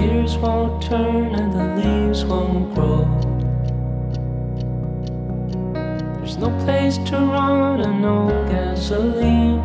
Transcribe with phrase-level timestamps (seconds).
[0.00, 3.06] gears won't turn and the leaves won't grow.
[6.18, 9.62] There's no place to run and no gasoline.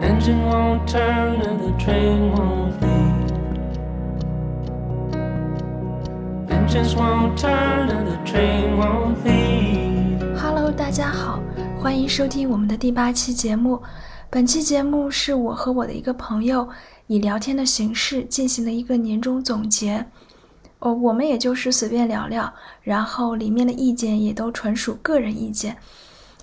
[0.00, 3.30] Engine won't turn and the train won't leave.
[6.50, 10.20] Engines won't turn and the train won't leave.
[10.38, 11.40] Hello，大家好，
[11.80, 13.80] 欢迎收听我们的第八期节目。
[14.28, 16.68] 本期节目是我和我的一个朋友
[17.07, 20.05] 以聊天的形式进行了一个年终总结。
[20.79, 25.75] 哦，我们也就是随便聊聊，然后里面的意见也都纯属个人意见。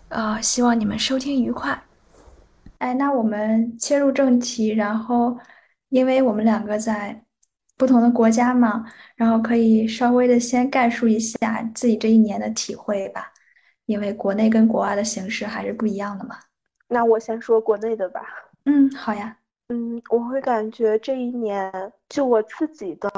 [0.09, 1.81] 呃，希望你们收听愉快。
[2.79, 5.39] 哎，那我们切入正题，然后
[5.91, 7.25] 因为我们两个在
[7.77, 13.33] 不同的国家嘛，然后可以稍微的先概述一下自己这一年的体会吧。
[13.87, 16.37] 因为国内跟国外的形式还是不一样的嘛。
[16.89, 18.23] 那我先说国内的吧。
[18.65, 19.37] 嗯，好呀。
[19.73, 21.73] 嗯，我会感觉这一年
[22.11, 23.11] 就我自己的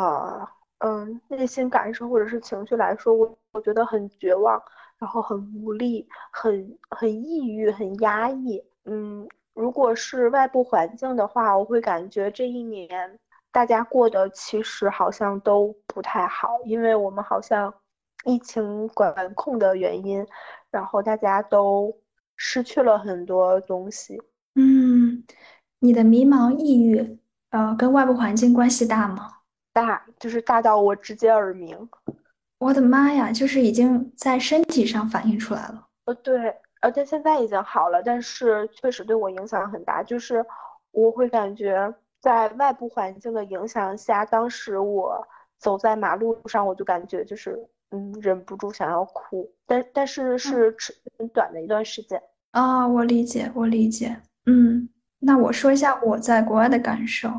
[0.78, 4.62] 嗯内心感受或者是情绪来说，我我觉得很绝望，
[4.96, 8.62] 然后很无力，很很抑郁，很压抑。
[8.84, 13.18] 嗯，如果是外部环境的话，我会感觉这一年
[13.50, 17.74] 大家过得其实好像都不太好，因为我们好像
[18.24, 20.24] 疫情管控的原因。
[20.70, 21.96] 然后大家都
[22.36, 24.22] 失去了很多东西。
[24.56, 25.24] 嗯，
[25.84, 27.18] 你的迷茫、抑郁，
[27.50, 29.30] 呃，跟外部环境关系大吗？
[29.70, 31.76] 大，就是大到我直接耳鸣。
[32.58, 35.86] 我的妈呀，就是已经在身体上反映出来了。
[36.06, 36.48] 呃，对，
[36.80, 40.02] 呃，但现在已经好了，但是确实对我影响很大。
[40.02, 40.42] 就是
[40.90, 45.22] 我会感觉在外部环境的影响下，当时我
[45.58, 47.68] 走在马路上，我就感觉就是。
[47.90, 50.74] 嗯，忍不住想要哭，但但是是
[51.16, 52.20] 很短的一段时间
[52.50, 52.88] 啊。
[52.88, 54.20] 我理解，我理解。
[54.46, 54.88] 嗯，
[55.24, 57.30] 那我说一下我在国外的感受。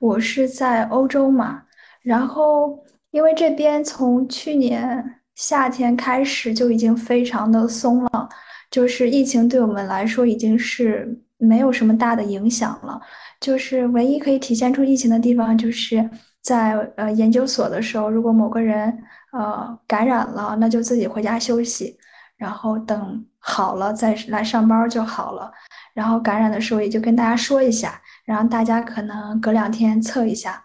[0.00, 1.62] 我是在欧洲嘛，
[2.02, 2.78] 然后
[3.10, 8.28] 因为这边从去年夏天开始就已经非常的松了，
[8.70, 13.00] 就是疫情对我们来说已经是没有什么大的影响了。
[13.40, 16.08] 就是唯一可以体现出疫情的地方，就是
[16.42, 19.02] 在呃研究所的时候，如果某个人。
[19.32, 21.96] 呃，感染了，那就自己回家休息，
[22.36, 25.50] 然后等好了再来上班就好了。
[25.94, 30.64] 然后感染的时候也就跟大家说一下，然后大家可能隔两天测一下，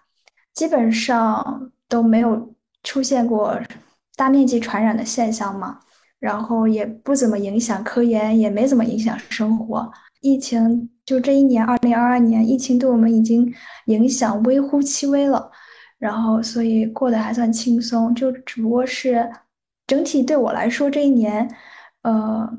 [0.54, 3.60] 基本上都没有出现过
[4.16, 5.80] 大面积传染的现象嘛。
[6.20, 9.92] 然后也不怎么影响科研，也没怎么影响生活。
[10.22, 13.54] 疫情就这一年，二零二二年，疫情对我们已经
[13.86, 15.52] 影响微乎其微了。
[16.00, 19.30] 然后，所以过得还算轻松，就只不过是
[19.86, 21.48] 整体对我来说这一年，
[22.02, 22.52] 呃，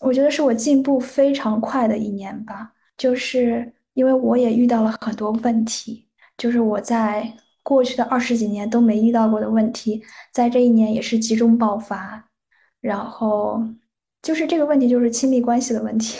[0.00, 2.72] 我觉得是我进步非常快的一年吧。
[2.98, 6.06] 就是因为我也遇到了很多问题，
[6.36, 10.02] 就是我在过去的二十几年都没遇到过的问题，
[10.32, 12.26] 在这一年也是集中爆发。
[12.80, 13.62] 然后
[14.22, 16.18] 就是这个问题，就是亲密关系的问题，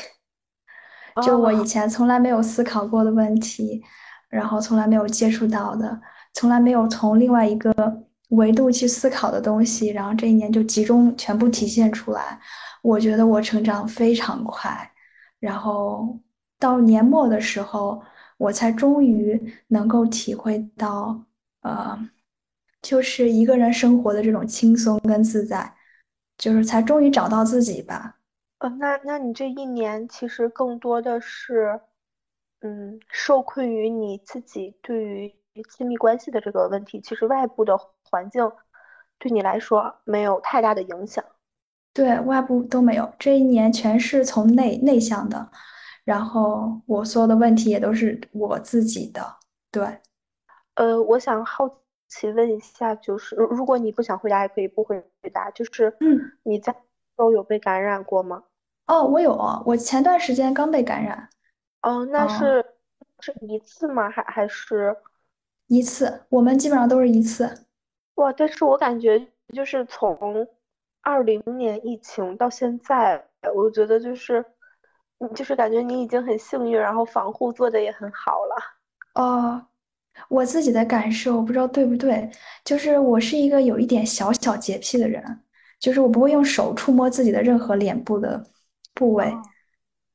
[1.25, 3.83] 就我以前从来没有思考过的问题，
[4.29, 6.01] 然后从来没有接触到的。
[6.35, 7.73] 从来没有从另外一个
[8.29, 12.39] 维度去思考的东西，然后这一年就集中全部体现出来。
[12.83, 14.93] 我觉得我成长非常快，
[15.39, 16.19] 然后
[16.59, 18.03] 到年末的时候，
[18.37, 21.25] 我才终于能够体会到，
[21.63, 21.99] 呃，
[22.83, 25.75] 就是一个人生活的这种轻松跟自在，
[26.39, 28.17] 就是才终于找到自己吧。
[28.59, 31.81] 呃，那那你这一年其实更多的是，
[32.61, 35.35] 嗯，受困于你自己对于。
[35.69, 38.51] 亲密关系的这个问题，其实外部的环境
[39.19, 41.23] 对你来说没有太大的影响。
[41.93, 45.51] 对外部都没有，这一年全是从内内向的。
[46.05, 49.37] 然后我所有的问题也都是我自己的。
[49.71, 50.01] 对，
[50.75, 51.69] 呃，我想好
[52.09, 55.03] 奇问一下，就是如果你不想回答，也可以不回
[55.33, 55.51] 答。
[55.51, 56.75] 就是，嗯，你在
[57.17, 58.43] 都有被感染过吗？
[58.87, 61.29] 哦，我有，我前段时间刚被感染。
[61.83, 62.65] 哦，那是
[63.21, 64.11] 是一次吗？
[64.11, 64.97] 还还是？
[65.69, 67.67] 一次，我们基本上都是一次。
[68.17, 68.33] 哇！
[68.33, 70.45] 但是我感觉就是从
[71.03, 73.25] 二零年疫情到现在，
[73.55, 74.45] 我觉得就是
[75.19, 78.57] 你就是感觉你已经很幸运，然后防护做的也很好了。
[79.15, 79.67] 哦，
[80.29, 82.31] 我自己的感受不知道对不对，
[82.65, 85.43] 就是我是一个有一点小小洁癖的人，
[85.79, 88.45] 就是我不会用手触摸自己的任何脸部的
[88.95, 89.33] 部位，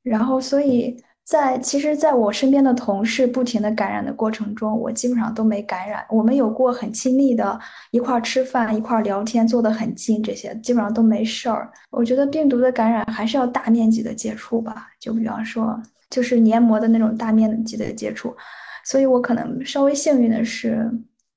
[0.01, 1.03] 然后所以。
[1.25, 6.05] 在其实，在我身边的同事不停的感染的过程中，我基本上都没感染。
[6.07, 11.71] 我们有过很亲密的一块吃饭、一块聊天，坐得很近，这些基本上都没事儿。
[11.89, 15.81] 我觉得病毒的感染还是要大面积的接触吧，就比方说，
[16.11, 18.35] 就是黏膜的那种大面积的接触。
[18.83, 20.87] 所以我可能稍微幸运的是，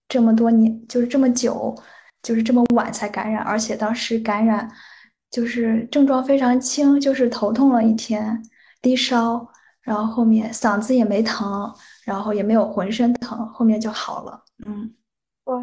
[0.06, 1.74] 这么多年就是这么久，
[2.22, 4.70] 就是这么晚才感染，而且当时感染
[5.30, 8.42] 就是症状非常轻，就是头痛了一天，
[8.82, 9.48] 低烧。
[9.88, 11.74] 然后后面嗓子也没疼，
[12.04, 14.44] 然后也没有浑身疼，后面就好了。
[14.66, 14.94] 嗯，
[15.44, 15.58] 哇，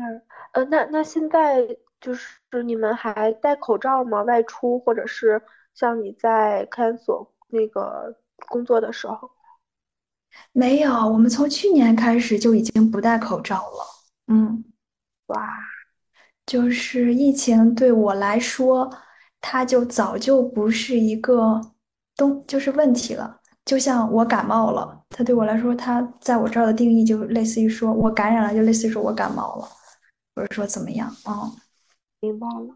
[0.54, 4.24] 呃，那那现在就是你们还戴口罩吗？
[4.24, 5.40] 外出或者是
[5.76, 8.16] 像你在看所那个
[8.50, 9.30] 工作的时候？
[10.52, 13.86] 没有，我们从去年开始就已经不戴口罩了。
[14.26, 14.66] 嗯，
[15.28, 15.48] 哇，
[16.48, 18.92] 就是疫情对我来说，
[19.40, 21.62] 它就早就不是一个
[22.18, 23.42] 东，就是问题了。
[23.66, 29.68] 就像我感冒了，它对我来说，它在我这儿的定义就类似于说我感染了，就类似于说我感冒了，
[30.36, 31.52] 或者说怎么样嗯，
[32.22, 32.76] 明白了。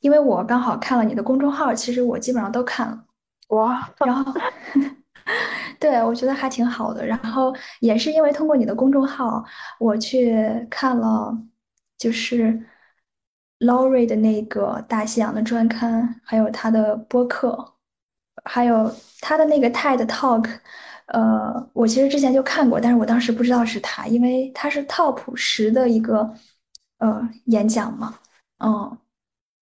[0.00, 3.04] 因为我刚好看了你的公众号，其实我基本上都看了。
[3.48, 4.32] 哇， 然后，
[5.78, 7.04] 对我觉得还挺好的。
[7.06, 9.44] 然后也是因为通过你的公众号，
[9.78, 11.36] 我去看了，
[11.98, 12.66] 就是
[13.60, 17.73] Laurie 的那个大西洋的专刊，还有他的播客。
[18.44, 20.48] 还有他的那个 TED Talk，
[21.06, 26.34] 呃，我其实之前就看过，但是我当时不知道是他，因为他是 Top 十的一个
[26.98, 28.18] 呃演讲嘛，
[28.58, 28.98] 嗯，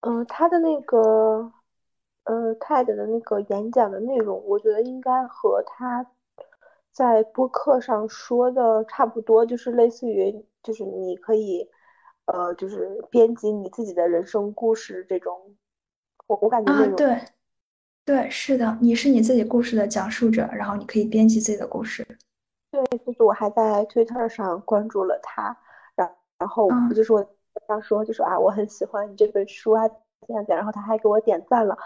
[0.00, 1.52] 嗯，他的那个
[2.24, 6.04] 呃 TED 的那个演讲的内容，我觉得应该和他
[6.92, 11.68] 在播客上说的差不多，就是类似于就是你可以
[12.26, 15.56] 呃就是编辑你自己的人生故事这种，
[16.26, 17.20] 我我感觉啊对。
[18.04, 22.06] 对，是的，你是你自己故事的讲述者，然后你可以编辑自己的故事。
[22.70, 25.56] 对，就是我还在 Twitter 上关注了他，
[25.94, 27.24] 然然后就是我
[27.68, 29.86] 想说，就说啊，我很喜欢你这本书啊，
[30.26, 31.76] 这样讲，然后他还给我点赞了，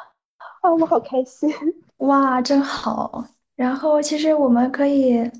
[0.62, 1.52] 啊，我好开心，
[1.98, 3.26] 哇，真好。
[3.54, 5.30] 然后其实我们可以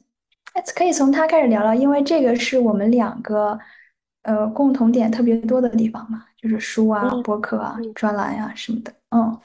[0.75, 3.59] 可以从他开始聊聊，因为这个是我们两个
[4.23, 9.39] 呃共同点特别多的地方嘛，就是书啊、博客啊、专栏呀什么的，嗯，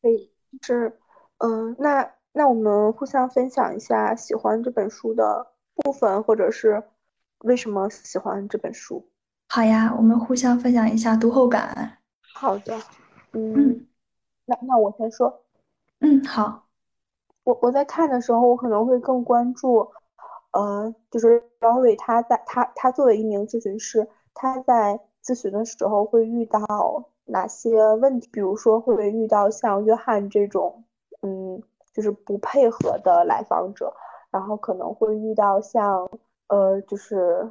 [0.00, 0.29] 可以。
[0.62, 0.98] 是，
[1.38, 6.82] 嗯，那那我们互相分享一下喜欢这本书的部分，或者是
[7.38, 9.08] 为什么喜欢这本书。
[9.48, 11.98] 好呀，我们互相分享一下读后感。
[12.34, 12.78] 好的，
[13.32, 13.86] 嗯，
[14.44, 15.42] 那那我先说。
[16.00, 16.66] 嗯，好。
[17.44, 19.90] 我我在看的时候，我可能会更关注，
[20.52, 26.60] 呃，就是 Lori 他在他他作为一名咨询师，他在咨询的时候会遇到。
[27.30, 28.28] 哪些问题？
[28.32, 30.84] 比如说会遇到像约翰这种，
[31.22, 31.62] 嗯，
[31.92, 33.94] 就是不配合的来访者，
[34.30, 36.10] 然后可能会遇到像，
[36.48, 37.50] 呃，就是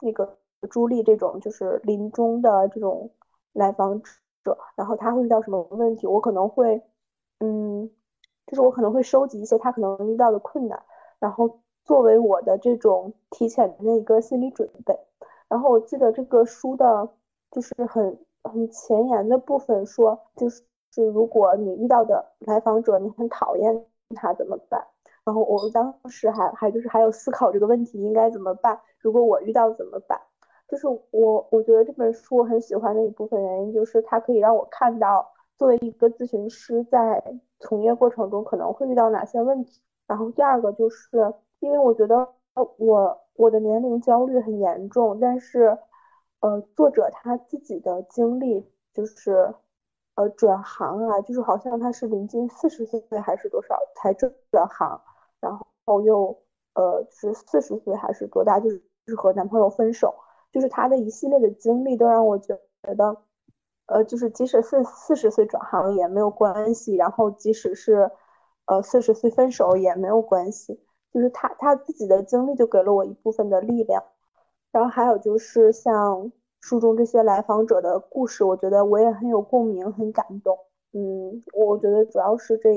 [0.00, 0.36] 那个
[0.68, 3.10] 朱莉这种，就是临终的这种
[3.52, 4.02] 来访
[4.44, 6.06] 者，然后他会遇到什么问题？
[6.06, 6.82] 我可能会，
[7.38, 7.90] 嗯，
[8.46, 10.82] 就是我可能会收集一些他可能遇到的困难，
[11.20, 14.98] 然后作为我的这种提前的一个心理准备。
[15.48, 17.08] 然后我记得这个书的，
[17.52, 18.18] 就是很。
[18.44, 23.84] 很前沿的部分说，就是是如果你遇到的来访者你很讨厌
[24.16, 24.84] 他怎么办？
[25.24, 28.80] 然后我当时还还就是还有思考这个问题应该怎么办？
[28.98, 30.18] 如果我遇到怎么办？
[30.66, 35.28] 就是我我觉得这本书我很喜欢的一部分原因就是它可以让我看到
[35.58, 37.22] 作为一个咨询师在
[37.58, 39.80] 从业过程中可能会遇到哪些问题。
[40.06, 42.26] 然后第二个就是因为我觉得
[42.78, 45.78] 我我的年龄焦虑很严重，但是。
[46.40, 49.54] 呃，作者他自己的经历就是，
[50.14, 55.02] 呃，转行啊，就是好像他是临近四十岁还是多少才转转行，
[55.38, 56.42] 然后又
[56.74, 60.14] 呃是四十岁还是多大，就是是和男朋友分手，
[60.50, 62.58] 就是他的一系列的经历都让我觉
[62.96, 63.16] 得，
[63.86, 68.10] 呃，就是即使四四十岁转行也没有关系，然后即使是
[68.64, 70.82] 呃四十岁分手也没有关系，
[71.12, 74.02] 就是他他自己的经历就给了我一部分的力量。
[74.72, 80.56] 然后还有就是像书中这些来访者的故事，我觉得我也很有共鸣，很感动。
[80.92, 82.70] 嗯，我觉得主要是这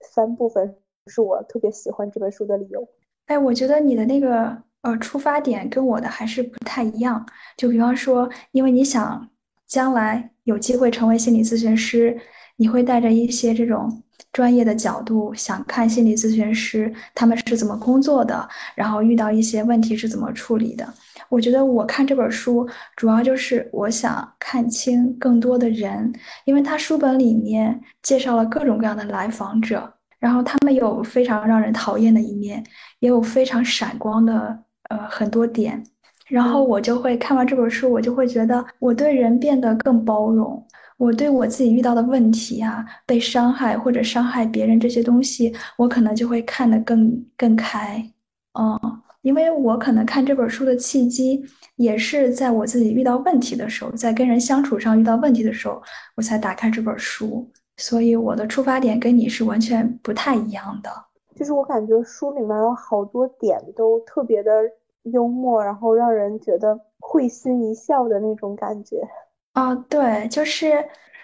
[0.00, 2.86] 三部分是我特别喜欢这本书的理由。
[3.26, 7.24] 哎，我觉得你的那个呃出发点跟我的还是不太一样。
[7.56, 9.28] 就比方说，因为你想
[9.66, 12.18] 将来有机会成为心理咨询师，
[12.56, 20.86] 你会带着一些这种专业的角度，想看心理咨询师他们是怎么工作的，然后遇到一些问题是怎么处理的。
[21.32, 26.12] 我觉得我看这本书主要就是我想看清更多的人，
[26.44, 32.62] 因为他书本里面介绍了各种各样的来访者，然后他们有非常让人讨厌的一面，
[32.98, 35.82] 也有非常闪光的呃很多点。
[36.28, 40.62] 然后我就会看完这本书，我就会觉得我对人变得更包容，
[40.98, 48.06] 我对我自己遇到的问题啊，被伤害或者伤害别人这些东西，我可能就会看得更更开，
[48.52, 48.78] 嗯，
[49.22, 51.42] 因为我可能看这本书的契机
[51.76, 55.82] 也是在我自己遇到问题的时候，在跟人相处上遇到问题的时候，
[56.16, 60.90] 我才打开这本书，所以我的出发点跟你是完全不太一样的。
[61.34, 64.50] 就是我感觉书里面有好多点都特别的。
[65.06, 68.98] 幽默，然后让人觉得会心一笑的那种感觉。
[69.52, 70.72] 啊，对，就是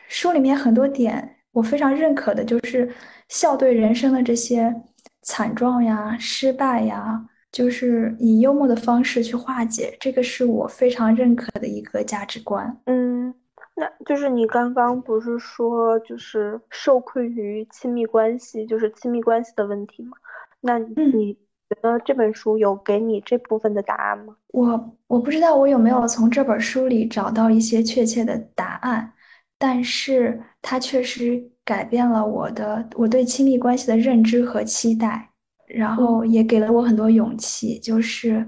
[0.08, 2.92] 书里面很多点我非常认可的，就是
[3.28, 4.82] 笑对人生的这些
[5.22, 7.24] 惨状呀、失败呀，
[7.58, 12.80] 就是以幽默的方式去化解，这个是我非常认可的一个价值观。
[12.84, 13.34] 嗯，
[13.74, 20.12] 那就是你刚刚不是说就是受困于亲密关系，就是亲密关系的问题吗？
[20.60, 21.36] 那你？
[21.68, 24.34] 觉得这本书有给你这部分的答案吗？
[24.52, 29.12] 我我不知道我有没有从这本书里找到一些确切的答案，
[29.58, 35.28] 但是它确实改变了我的我对亲密关系的认知和期待，
[35.68, 37.78] 然后也给了我很多勇气。
[37.78, 38.46] 就是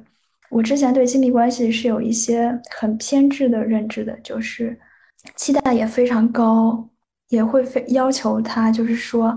[0.50, 4.78] 我之前对亲密关系是有一些很偏执的认知的，就是
[5.36, 6.88] 期待也非常高，
[7.28, 9.36] 也会非要求他，就是说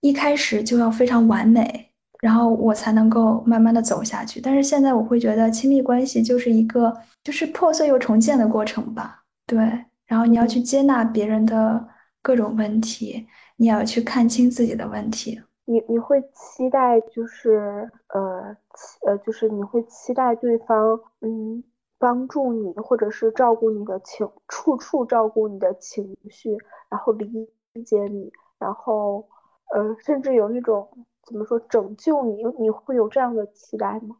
[0.00, 1.90] 一开始就要非常完美。
[2.20, 4.40] 然后我才能够慢慢的走下去。
[4.40, 6.90] 但是现在我会觉得亲密关系就是一个
[7.22, 9.22] 就是破碎又重建的过程吧。
[9.46, 9.58] 对，
[10.06, 11.86] 然后你要去接纳别人的
[12.22, 13.26] 各种问题，
[13.56, 15.38] 你也要去看清自己的问题。
[15.64, 21.62] 你你会期待就是呃期呃就是你会期待对方嗯
[21.98, 26.56] 帮助你或者是照顾你的情处处照顾你的情绪，
[26.88, 27.48] 然后理
[27.84, 29.26] 解你，然后
[29.74, 30.88] 呃甚至有一种。
[31.26, 32.44] 怎么说拯救你？
[32.58, 34.14] 你会有这样的期待吗？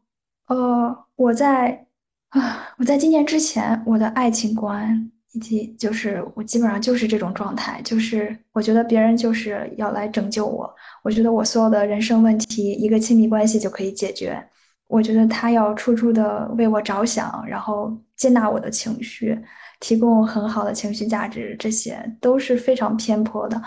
[0.47, 1.87] 呃，我在
[2.31, 10.73] 啊，我在今年之前，我的爱情观以及就是我基本上就是这种状态，就是我觉得别人就是要来拯救我，
[11.03, 14.43] 我觉得我所有的人生问题，一个亲密关系就可以解决。
[14.87, 19.37] 我觉得他要处处的为我着想，然后接纳我的情绪，
[19.81, 23.61] 提供很好的情绪价值，这些都是非常偏颇的。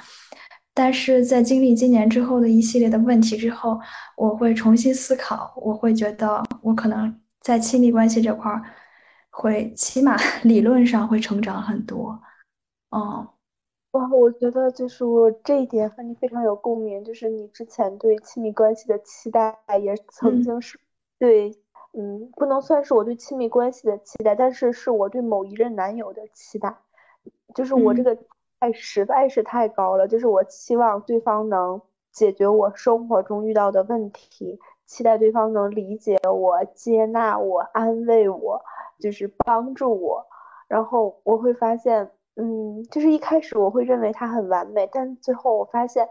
[0.74, 3.77] 但是在经历今年之后的一系列的问题之后，
[4.15, 8.62] 我会重新思考，我会觉得我可能在亲密关系这块儿，
[9.41, 12.20] 会起码 理论上会成长很多。
[12.89, 13.27] 嗯，
[13.91, 20.79] 哇，我觉得就是我这一点和你非常有共鸣，就是你之前对亲密关系的期待，也曾经是
[21.20, 21.51] 对，
[21.94, 26.75] 嗯，不能算是我对亲密关系的期待，但是是我对某一任男友的期待，
[27.53, 28.17] 就是我这个。
[28.60, 31.79] 爱实在是太高了，就是我期望对方能
[32.12, 38.60] 解决我生活中遇到的问题，期待对方能理解我、接纳我、安慰我，
[39.00, 40.25] 就是帮助我。
[40.67, 46.08] 然后我会发现，嗯，就是一开始我会认为他很完美，但最后我发现，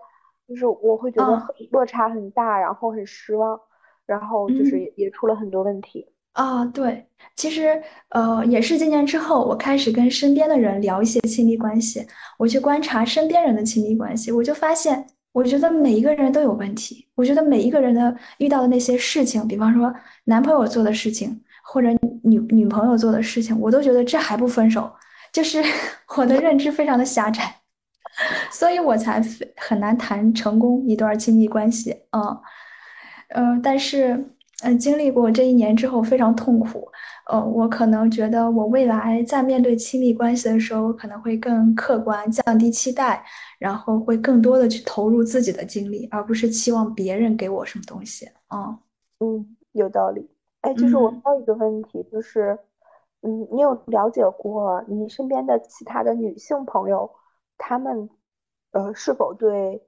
[0.46, 1.42] 就是我会觉得
[1.72, 3.58] 落差很大，然后很失望，
[4.06, 6.12] 然后就是也出了很多问题。
[6.32, 12.06] 啊，对，其实，呃，也是今年之后，我开始跟身边的人聊一些亲密关系，
[12.38, 21.88] 我去观察身边人的亲密关系，我就发现，我觉得每一个人都有问题，我觉得每一个人的遇到的那些事情，比方说男朋友做的事情，或者
[22.22, 24.90] 女女朋友做的事情，我都觉得这还不分手，
[25.30, 25.62] 就是
[26.16, 27.54] 我的认知非常的狭窄，
[28.50, 29.22] 所以我才
[29.56, 32.40] 很难谈成功一段亲密关系，嗯，
[33.34, 34.32] 嗯，但是。
[34.62, 36.90] 嗯，经历过这一年之后非常痛苦，
[37.26, 43.24] 呃，我可能觉得我未来在面对亲密关系的时候可能会更客观，降低期待，
[43.58, 48.28] 然后会更多的去投入自己的精力，而不是期望别人给我什么东西。
[48.54, 48.78] 嗯
[49.18, 50.30] 嗯，有道理。
[50.60, 52.58] 哎，就是我还有一个问题，就是，
[53.22, 57.10] 嗯，你有了解过你身边的其他的女性朋友，
[57.58, 58.08] 她们，
[58.72, 59.82] 呃，是否对，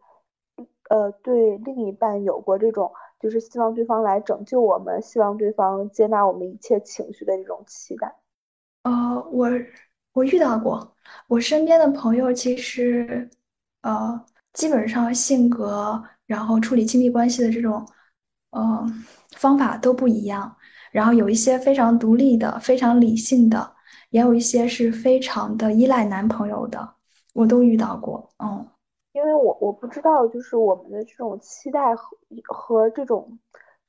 [0.88, 2.90] 呃，对另一半有过这种？
[3.20, 8.14] 就是希望对方来拯救我们，希望对方接纳我们一切情绪的这种期待。
[8.82, 9.48] 呃，我
[10.12, 10.94] 我遇到过，
[11.26, 13.28] 我身边的朋友其实，
[13.82, 17.86] 呃，基本上性格，然后处理亲密关系的这种，
[18.50, 18.86] 呃，
[19.36, 20.56] 方法都不一样。
[20.90, 23.74] 然后有一些非常独立的、非常理性的，
[24.10, 26.94] 也有一些是非常的依赖男朋友的，
[27.34, 28.30] 我都遇到过。
[28.38, 28.66] 嗯，
[29.18, 33.36] 因为我我不知道，就是我们的这种期待和和这种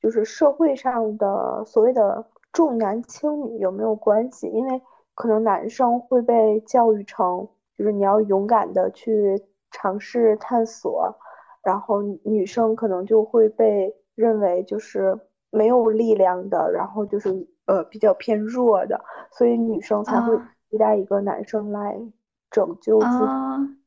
[0.02, 4.48] 就是社会上的所谓的重男轻女有没有关系？
[4.48, 4.82] 因为
[5.14, 11.16] 可能男生会被教育成，就是你要勇敢的去尝试探索，
[11.62, 15.20] 然后女生可能就会被认为就是
[15.52, 19.00] 没有力量的，然后就是呃比较偏弱的，
[19.32, 20.36] 所以女生才会
[20.72, 22.02] 期待一个男生来
[22.50, 23.24] 拯救自己，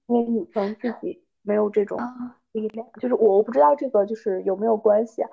[0.06, 1.98] 因为女生自己没有这种
[2.52, 2.86] 力量。
[3.00, 5.28] 就是我我不知道这个就是有没有关系啊？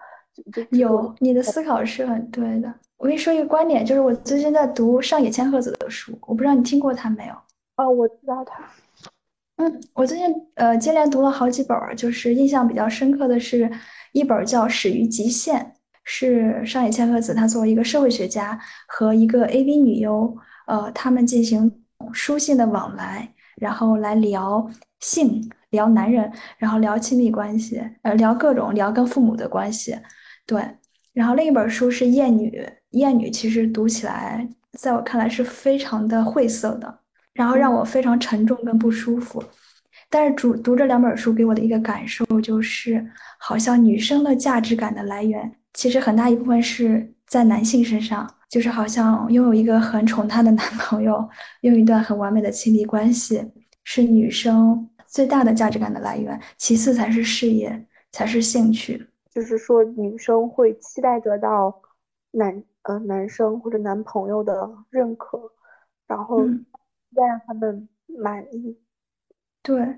[0.71, 2.73] 有，你的思考是很对的。
[2.97, 7.33] 我跟你说一个观点，就是我最近在读上野千鹤子的书，我不知道你听过他没有？
[7.77, 8.63] 哦，我知道他。
[9.57, 13.69] 嗯，我最近呃接连读了好几本，就是印象比较深刻的是
[14.13, 15.59] 一本叫《始于极限》，
[16.03, 20.37] 是上野千鹤子她作为一个社会学家和一个 AV 女优，
[20.67, 24.69] 呃，他们进行书信的往来，然后来聊
[25.01, 29.97] 性、聊男人，然后聊亲密关系，呃，聊各种聊跟父母的关系，
[30.45, 30.63] 对。
[31.13, 32.49] 然后另一本书是《厌女》，
[32.91, 36.99] 《厌女》其实读起来，在我看来是非常的晦涩的，
[37.33, 39.43] 然后让我非常沉重跟不舒服。
[40.09, 43.05] 但是主读这两本书给我的一个感受就是，
[43.37, 51.29] 好像女生的价值感的来源，其实很大一部分是在男性身上，就是好像拥有一个很宠她的男朋友，
[51.61, 53.43] 拥有一段很完美的亲密关系，
[53.83, 59.07] 是女生最大的价值感的来源，其次才是事业，才是兴趣。
[59.31, 61.81] 就是说，女生会期待得到
[62.31, 65.51] 男呃男生或者男朋友的认可，
[66.07, 66.45] 然后
[67.15, 68.77] 再让他们满意。
[69.63, 69.97] 对，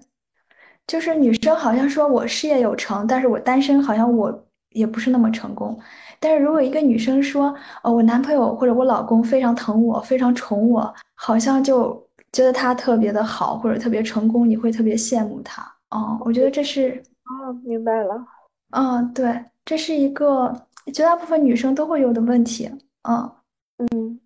[0.88, 5.78] 就是女生好像说我事业有成，但是我单身，好像我也不是那么成功。
[6.20, 7.54] 但是如果一个女生说，
[7.84, 15.62] 哦，我男朋友或者我老公非常疼我，非常宠我，好像就觉得他特别的好或者特别成功，你会特别羡慕他。
[15.90, 18.26] 哦，我觉得这是哦，明白了。
[18.72, 20.54] 嗯，对，这是一个
[20.94, 22.72] 绝大部分女生都会有的问题。
[23.04, 23.32] 嗯
[23.78, 24.20] 嗯，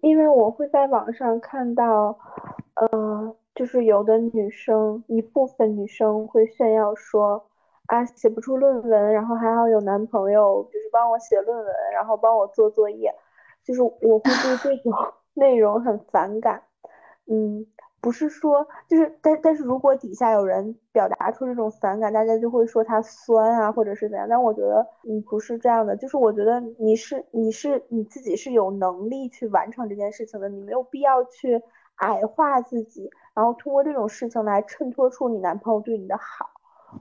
[0.00, 2.18] 因为我会在网上看到，
[2.74, 7.46] 呃，就是有的女生，一部分女生会炫耀说，
[7.86, 13.14] 啊，写不出论文，然后还好有男朋友，就是帮我写论文，然后帮我做作业，
[13.62, 14.92] 就是我会对这种
[15.34, 16.60] 内容很反感。
[17.26, 17.66] 嗯。
[18.00, 24.28] 不是说就是，但但是如果底下有人表达出这种反感，大家就会说他酸啊，或者是怎样。
[24.28, 31.62] 但我觉得你不是这样的，就是我觉得你是你是你自己是有能力去完成这件事情的，你没有必要去
[31.94, 36.50] 矮化自己，然后通过这种事情来衬托出你男朋友对你的好。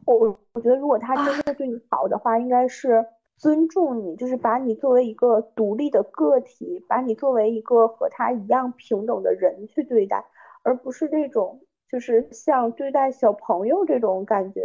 [0.06, 3.06] 我我我觉得如果他真的对你好的话，应该是
[3.44, 10.24] 尊重你，就是把你作为一个独立的个体，把你作为一个和他一样平等的人去对待。
[10.64, 11.60] 而不是这种，
[11.92, 14.62] 就是像对待小朋友这种感觉。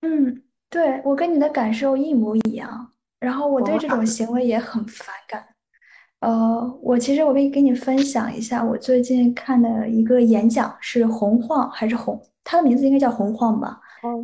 [0.00, 2.88] 嗯，对我跟你的感受一模一样。
[3.20, 5.44] 然后我对这种行为也很反感。
[6.20, 12.18] 呃，我其实我可以跟你分享一下，我最近看的一个演讲是洪晃还是洪？
[12.42, 13.78] 他的名字应该叫洪晃吧？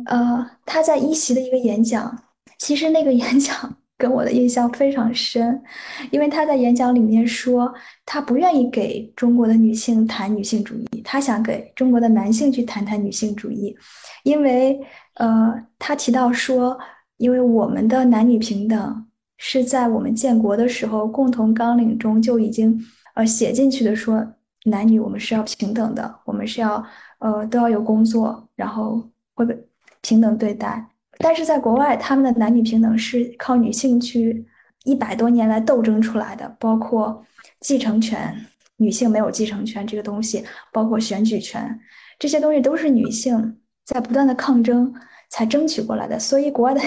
[0.07, 2.17] 呃，他在一席的一个演讲，
[2.57, 3.77] 其实那个演讲。
[4.01, 5.61] 跟我的印象非常深，
[6.09, 7.71] 因为他在演讲里面说，
[8.03, 13.77] 他不愿意给中国的女性谈女性主义，他想给中国的男性去谈谈女性主义，
[14.23, 14.81] 因为
[15.17, 16.75] 呃，他提到说，
[17.17, 19.05] 因为我们的男女平等
[19.37, 22.83] 是在我们建国的时候共同纲领中就已经
[23.13, 24.25] 呃写进去的，说
[24.65, 26.83] 男女我们是要平等的，我们是要
[27.19, 29.55] 呃都要有工作，然后会被
[30.01, 30.87] 平等对待。
[31.19, 34.45] 但是在国外，他们的男女平等是靠女性去
[34.83, 37.23] 一百多年来斗争出来的，包括
[37.59, 38.35] 继承权，
[38.77, 41.79] 女性没有继承权这个东西，包括选举权，
[42.17, 44.93] 这些东西都是女性在不断的抗争
[45.29, 46.17] 才争取过来的。
[46.17, 46.81] 所以国外的，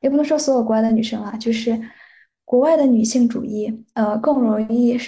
[0.00, 1.78] 也不能说所有国外的女生啊，就是
[2.44, 4.98] 国外的女性主义，呃，更容易。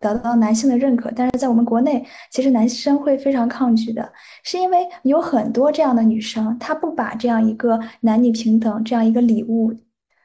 [0.00, 9.72] 得到男性的认可，但是在我们国内，其实男生会非常抗拒的，是因为有很多这样的女生，她不把这样一个男女平等这样一个礼物，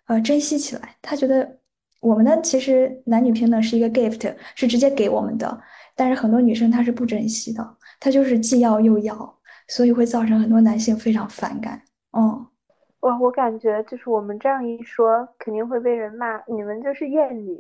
[0.07, 0.95] 呃，珍惜起来。
[1.01, 1.59] 她觉得
[1.99, 5.62] 我们的其实男女平等是一个 gift，是直接给我们的，
[5.95, 11.81] 但是很多女生她是不珍惜的，她就是既要又要，所以会造成很多男性非常反感。
[12.17, 12.45] 嗯，
[12.99, 17.57] 哇，我感觉就是我们这样一说，肯定会被人骂，你们就是厌女。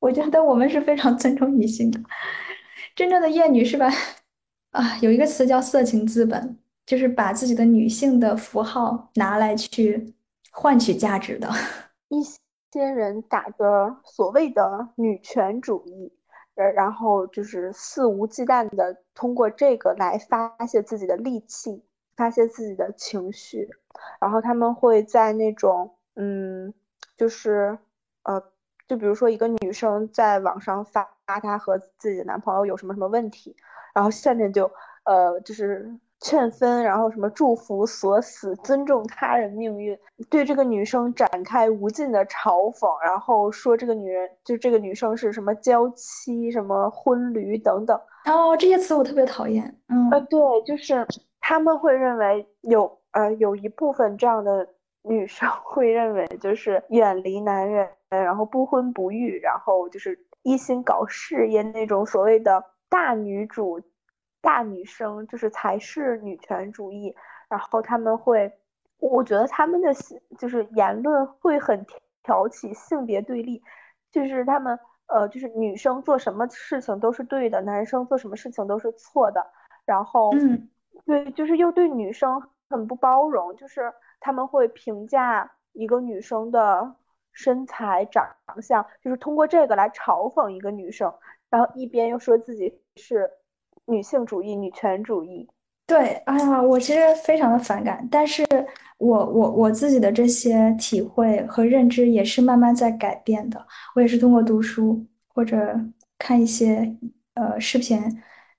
[0.00, 2.00] 我觉得我们是非常尊重女性的，
[2.96, 3.88] 真正的厌女是吧？
[4.72, 10.14] 啊，有一个词叫色情资本，就是把自己的女性的符号拿来去
[10.50, 11.48] 换取价值的。
[12.08, 16.12] 一些人打着所谓的女权主义，
[16.54, 21.82] 呃，然后就是肆无忌惮的通过这个来发泄自己的戾气，
[22.16, 23.68] 发泄自己的情绪，
[24.20, 26.72] 然后他们会在那种嗯，
[27.16, 27.78] 就是
[28.22, 28.42] 呃，
[28.90, 33.54] 就比如说一个女生在网上发她和自己的男朋友有什么什么问题，
[33.94, 34.68] 然后下面就
[35.04, 35.88] 呃就是。
[36.22, 39.98] 劝分，然后什么祝福、锁死、尊重他人命运，
[40.28, 47.98] 对这个女生展开无尽的嘲讽，然后说这个女人就这个女生是什么娇妻、什么婚驴等等。
[48.26, 49.74] 哦，这些词我特别讨厌。
[49.88, 51.06] 嗯，呃，对，就是
[51.40, 54.68] 他们会认为有呃有一部分这样的
[55.00, 63.80] 女生会认为就是远离男人，然后不婚不育，然后就是一心搞事业那种所谓的大女主。
[64.42, 67.14] 大女生就是才是女权主义，
[67.50, 68.50] 然后他们会，
[68.98, 69.92] 我觉得他们的
[70.38, 71.84] 就是言论会很
[72.22, 73.62] 挑起性别对立，
[74.10, 79.46] 就是他们呃就是女生做什么事情都是对的，男生做什么事情都是错的，
[79.84, 80.70] 然后嗯，
[81.04, 86.94] 对，就是又对女生很不包容，就是他们会评价一个女生的
[87.42, 88.24] 身材长
[88.60, 91.12] 相，就是通过这个来嘲讽一个女生，
[91.48, 93.30] 然后一边又说自己是。
[93.86, 95.48] 女性主义、女权主义，
[95.84, 98.46] 对，哎呀，我其实非常的反感，但是
[98.98, 103.66] 我我我自己的这些体会和认知也是慢慢在改变的。
[103.96, 105.74] 我也是通过读书或者
[106.18, 106.96] 看一些
[107.34, 108.00] 呃视频，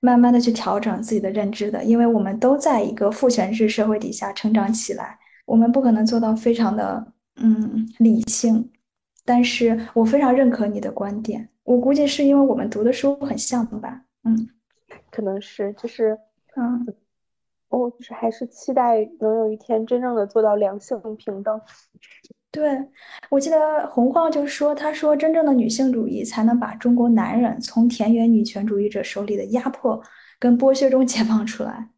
[0.02, 1.82] 慢慢的去调整自己的认知的。
[1.82, 8.72] 因为我们都在一个父权制社会底下成长起来，我们不可能做到非常的嗯理性。
[9.24, 14.50] 但是我非常认可你的观点，我估计是因为我们读的书很像吧，嗯。
[15.12, 16.18] 可能是就是，
[16.56, 16.86] 嗯，
[17.70, 21.62] 我就是还是期待能有一天真正的做到两性平等。
[22.50, 22.86] 对，
[23.30, 30.02] 我记得洪晃就说，他说真正的女性主义才能把中国男人从田园女权主义者手里的压迫
[30.40, 31.90] 跟剥削中 解放出来。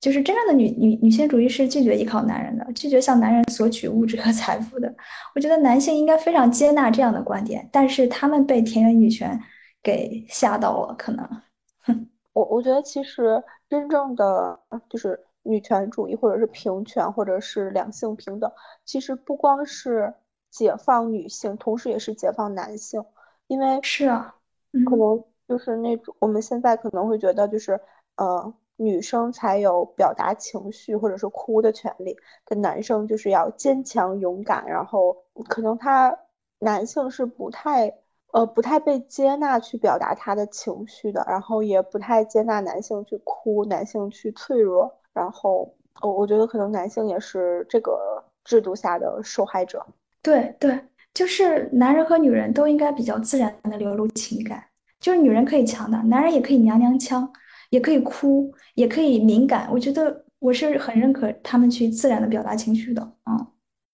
[0.00, 4.94] 就是真正的女女女性主义是拒绝依靠男人的，拒绝向男人索取物质和财富的。
[5.34, 9.40] 我觉得男性应该非常接纳这样的观点，但是他们被田园女权
[9.82, 11.28] 给吓到了，可能，
[11.82, 12.08] 哼。
[12.32, 18.48] 我我觉得其实真正的就是女权主义，或者是平权，或者是两性平等，
[18.84, 20.14] 其实不光是
[20.50, 23.04] 解放女性，同时也是解放男性。
[23.48, 24.36] 因为是啊，
[24.88, 27.80] 可能就是那种我们现在可能会觉得，就是
[28.16, 35.14] 呃，女生才有表达情绪或者是哭的权利，跟男生就是要坚强勇敢，然后
[35.48, 36.18] 可能他
[36.58, 37.92] 男性是不太。
[38.30, 49.82] 呃，不太被接纳去表达他的情绪的，然后也不太接纳男性去哭，男性去脆弱，然后，我我觉得可能男性也是这个制度下的受害者。
[50.22, 50.78] 对对，
[51.14, 54.62] 就是男人和女人都应该比较自然的流露情感，
[55.00, 57.26] 就是女人可以强大，男人也可以娘娘腔，
[57.70, 59.68] 也可以哭，也可以敏感。
[59.72, 63.12] 我觉得我是很认可他们去自然的表达情绪的。
[63.26, 63.46] 嗯，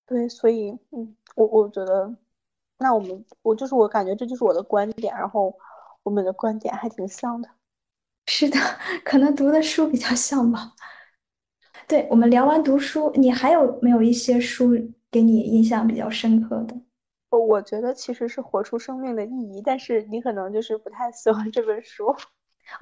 [0.06, 2.14] 对，所以，嗯，我我觉得。
[2.76, 5.56] 那我们，我就是我感觉这就是我的观点，然后
[6.02, 7.48] 我们的观点还挺像的。
[8.26, 8.58] 是的，
[9.04, 10.72] 可能读的书比较像吧。
[11.86, 14.70] 对，我们聊完读书，你还有没有一些书
[15.08, 16.76] 给你印象比较深刻的？
[17.30, 22.14] 我我觉得其实是《活出生命的意义》，但是你可能就是不太喜欢这本书。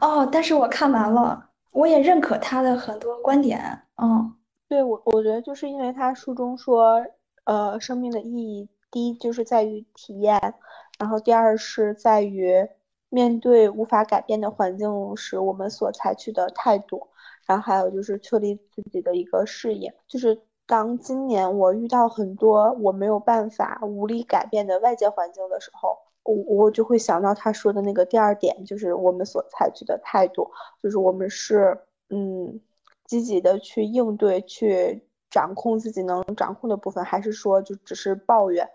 [0.01, 3.83] 哦，但是我看完了，我也认可他的很多观点。
[3.97, 4.35] 嗯，
[4.69, 7.05] 对我我觉得就是因为他书中说，
[7.45, 8.69] 呃，生命的意义。
[8.91, 10.55] 第一就是在于体验，
[10.99, 12.69] 然后第二是在于
[13.09, 17.09] 面对无法改变的环境时我们所采取的态度，
[17.47, 19.95] 然后还有就是确立自己的一个事业。
[20.07, 30.51] 就是当今年我遇到很多我没有办法、无力改变的外界环境的时候，我我就会想到他说的那个第二点，就是我们所采取的态度，
[30.83, 31.79] 就是我们是
[32.11, 32.61] 嗯
[33.05, 38.69] 积极的去应对、去掌控自己能掌控的部分，还是说就只是抱怨。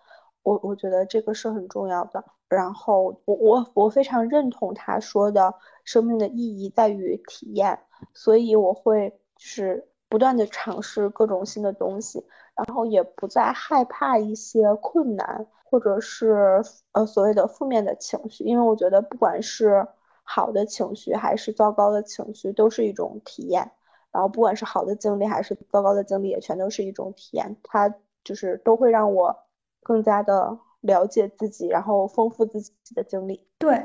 [0.44, 7.78] 我我觉得这个是很重要的，然后我我我非常认同他说的，生命的意义在于体验，
[8.14, 12.26] 所以我会就是不断的尝试各种新的东西，
[12.66, 16.62] 然后也不再害怕一些困难或者是
[16.94, 19.88] 呃所谓的负面的情绪，因为我觉得不管是
[20.24, 23.72] 好的情绪还是糟糕的情绪都是一种体验，
[24.12, 27.94] 然后不管是好的经历还是糟糕的经历也全都是一种体验，它
[28.24, 29.36] 就是都会让我。
[29.84, 33.48] 更加的了解自己，然后丰富自己的经历。
[33.58, 33.82] 对，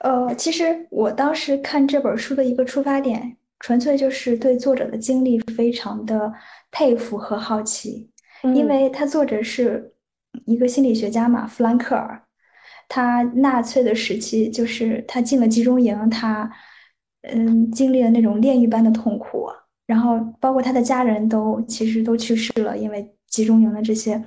[0.00, 6.32] 呃，其实我当时看这本书的一个出发点，纯粹就是对作者的经历非常的
[6.70, 8.10] 佩服和好奇，
[8.54, 9.94] 因为他作者是
[10.46, 12.22] 一个心理学家嘛，弗兰克尔，
[12.88, 16.50] 他纳粹的时期，就是他进了集中营，他
[17.22, 19.46] 嗯经历了那种炼狱般的痛苦，
[19.86, 24.24] 然后包括他的家人都其实都去世了，因为集中营的这些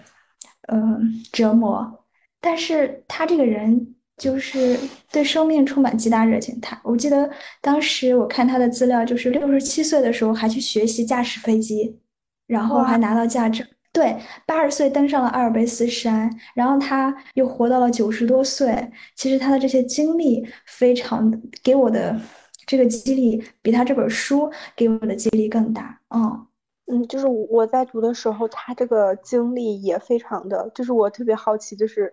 [0.68, 2.06] 嗯折磨。
[2.40, 4.78] 但是他这个人就是
[5.12, 6.60] 对生命充满极大热情。
[6.62, 7.30] 他我记得
[7.62, 12.00] 当时我看他的资料，就是六十七岁的时候还去学习驾驶飞机，
[12.48, 13.64] 然后还拿到驾照。
[13.92, 18.92] 对，八十岁登上了阿尔卑斯山，然后他又活到了九十多岁。
[19.16, 22.20] 其实他的这些经历非常给我的
[22.66, 26.00] 这个激励，比他这本书给我的激励更大。
[26.10, 26.48] 嗯
[26.88, 32.12] 嗯，就是我在读的时候，他这个经历也非常的，就是我特别好奇，就是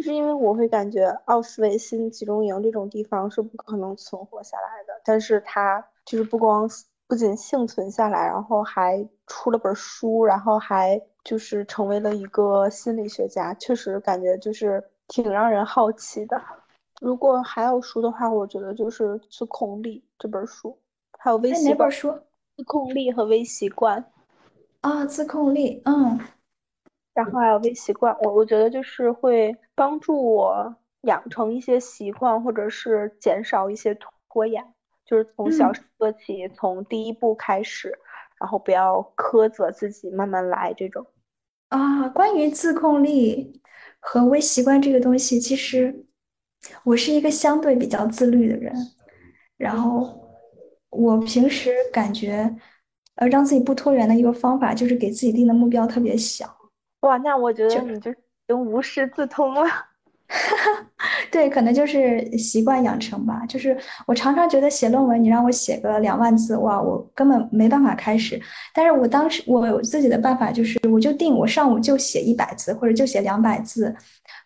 [0.00, 6.66] 就是因为我会感觉奥斯维辛集中营这种地方是不可能存活下来的，但是他就是不光
[7.06, 10.98] 不仅幸存下来，然后还出了本书，然后还。
[11.22, 16.40] 就是成为了一个心理学家，确实感觉就是挺让人好奇的。
[17.02, 20.78] 如果还有书的话，我觉得就是《自控力》这本书，
[21.18, 21.72] 还有微习惯。
[21.72, 22.18] 哪本书？
[22.56, 24.02] 自控力和微习惯。
[24.80, 26.18] 啊，自控力，嗯。
[27.12, 33.96] 然后还有微习惯，我我觉得就是会帮助我养成一些习惯，或者是减少一些
[34.28, 34.62] 拖延，
[35.06, 37.98] 就是从小做起，从第一步开始。
[38.38, 40.74] 然后不要苛责自己，慢慢来。
[40.76, 41.06] 这种
[41.70, 43.62] 啊，关于自控力
[43.98, 46.04] 和微习惯这个东西，其实
[46.84, 48.74] 我是一个相对比较自律的人。
[49.56, 50.30] 然后
[50.90, 52.54] 我平时感觉，
[53.14, 56.54] 呃，让自己不拖延的一个方法，就是给自己定的目标特别小。
[57.00, 58.14] 哇，那我觉得你就已
[58.50, 59.62] 经无师自通了。
[61.30, 63.44] 对，可能就是习惯养成吧。
[63.46, 68.40] 就是我常常觉得写论文，你让我写个两万字，哇，我根本没办法开始。
[68.74, 73.94] 但是我当时我有自己的办法，就是我就定我上午就写一百字，或者就写两百字，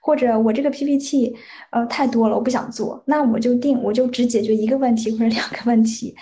[0.00, 1.34] 或者我这个 PPT
[1.70, 6.14] 呃太多了，我不想做，那我就定我就只解决一个问题或者两个问题，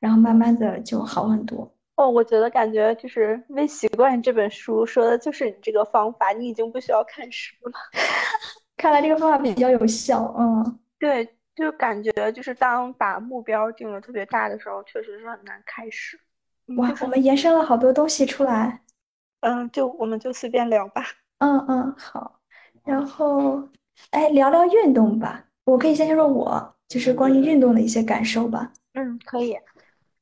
[0.00, 1.75] 然后慢慢的就好很多。
[1.96, 7.72] 哦，我觉得感觉就是《微习惯》这本书说的就是你这个方法，你已经不需要看书了。
[8.76, 16.20] 看来这个方法比较有效，嗯，对，就感觉就是当把目标定的特别大的时候，确实是很难开始。
[16.76, 18.82] 哇，我们延伸了好多东西出来，
[19.40, 21.02] 嗯，就我们就随便聊吧。
[21.38, 22.40] 嗯嗯，好，
[22.84, 23.66] 然后，
[24.10, 25.44] 哎，聊聊运动吧。
[25.64, 28.70] 我可以先说说我就是关于运动的一些感受吧。
[28.92, 29.56] 嗯，可以。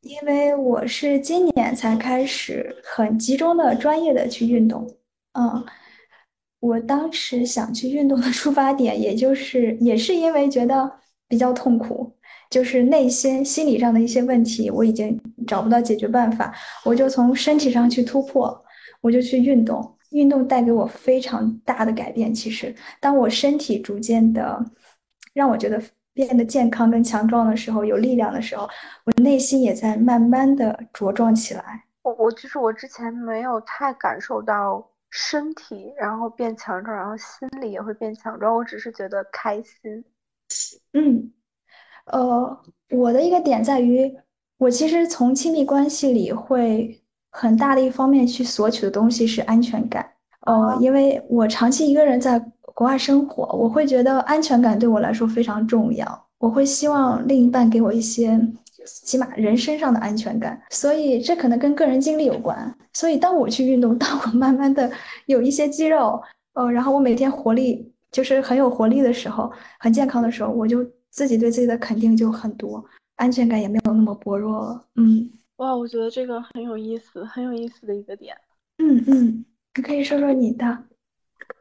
[0.05, 4.87] 因为我是今年才开始很集中的、专业的去运动，
[5.33, 5.65] 嗯。
[6.61, 10.91] 我当时想去运动的出发点，也就是也是因为觉得
[11.29, 12.11] 比较痛苦，
[12.49, 18.65] 就是内心心理上的一些问题，我已经找不到解决办法，我就从身体上去突破，
[19.03, 19.95] 我就去运动。
[20.13, 22.33] 运动带给我非常大的改变。
[22.33, 24.65] 其实，当我身体逐渐的
[25.35, 25.83] 让我觉得
[26.15, 28.67] 变得健康跟强壮的时候，有力量的时候，
[29.05, 31.85] 我内心也在慢慢的茁壮起来。
[32.03, 34.91] 我我就是我之前没有太感受到。
[35.17, 38.53] 身体，然后变强壮，然后心里也会变强壮。
[38.53, 40.05] 我只是觉得开心。
[40.93, 41.33] 嗯，
[42.07, 44.13] 呃，我的一个点在于，
[44.57, 47.01] 我其实从亲密关系里会
[47.31, 50.05] 很大的一方面去索取的东西是安全感。
[50.41, 56.27] 呃，因为我长期一个人在国外生活，我会觉得安全感对我来说非常重要。
[56.39, 58.39] 我会希望另一半给我一些。
[58.87, 62.77] 起码人身上的安全感，所以这可能跟个人经历有关。
[62.93, 64.93] 所以当我去运动，当我慢慢的
[65.25, 72.85] 有一些肌肉，呃，然后我每天活力就是很有活力的时候，很健康的时候，我就自己对自己的肯定就很多，
[73.17, 74.85] 安全感也没有那么薄弱了。
[74.97, 78.37] 嗯，哇，我觉得这个很有意思，很有意思的一个点。
[78.77, 79.45] 嗯嗯，
[79.77, 80.79] 你可以说说你的。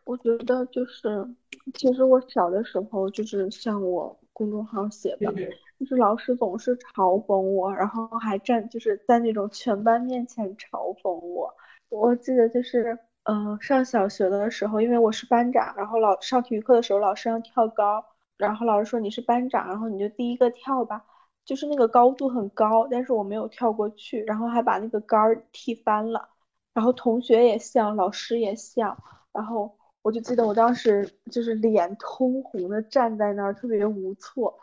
[0.05, 1.27] 我觉得就是，
[1.73, 5.33] 其实我小的时候就是像我公众号写的。
[5.79, 11.53] 就是老师总是嘲讽我，然后还站就是在那种全班面前嘲讽我。
[11.89, 18.05] 我记得就是，嗯，上小学的时候，因为我是班长，然后老上体育课的时候，老师让跳高，
[18.37, 21.03] 然后老师说你是班长，然后你就第一个跳吧。
[21.43, 26.29] 就是那个高度很高，但是我没有跳过去，然后还把那个杆儿踢翻了。
[26.73, 28.97] 然后同学也笑，老师也笑，
[29.33, 34.57] 然后我就记得我当时就是脸通红的站在那儿，特别无措。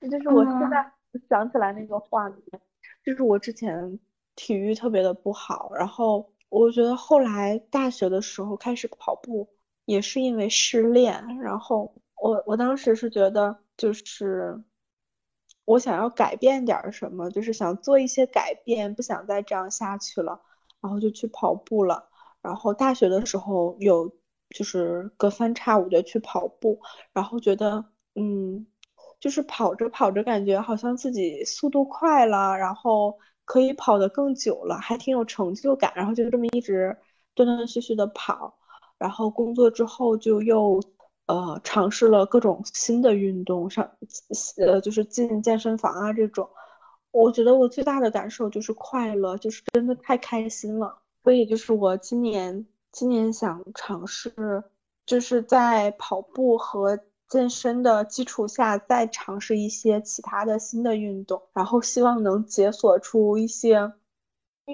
[0.00, 0.92] 就是我现在
[1.28, 2.40] 想起来那个画面，
[3.04, 3.98] 就是我之前
[4.36, 9.48] 体育特别的不好，然后我觉得后来大学的时候开始跑步，
[9.84, 14.62] 也是因为失恋，然后我我当时是觉得就是
[15.64, 20.40] 我想要改变点什么，就是想做一些改变，不想再这样下去了，
[20.80, 22.09] 然后就去跑步了。
[22.42, 24.10] 然后大学的时候有
[24.50, 26.80] 就是隔三差五的去跑步，
[27.12, 28.66] 然后觉得嗯，
[29.20, 36.96] 就是跑着跑着感觉好像自己速度快了，然后可以跑得更久了，还挺有成就感，然后就这么一直
[37.34, 38.58] 断断续续的跑，
[38.98, 40.80] 然后工作之后就又
[41.26, 43.88] 呃尝试了各种新的运动，上
[44.58, 46.48] 呃就是进健身房啊这种，
[47.12, 52.66] 我觉得我最大的感受就是快乐，就是真的太开心了，所以就是我今年。
[52.92, 54.34] 今年想尝试，
[55.06, 63.92] 就是在跑步和健身的基础下，再尝试一些其他的新的运动，然后希望能解锁出一些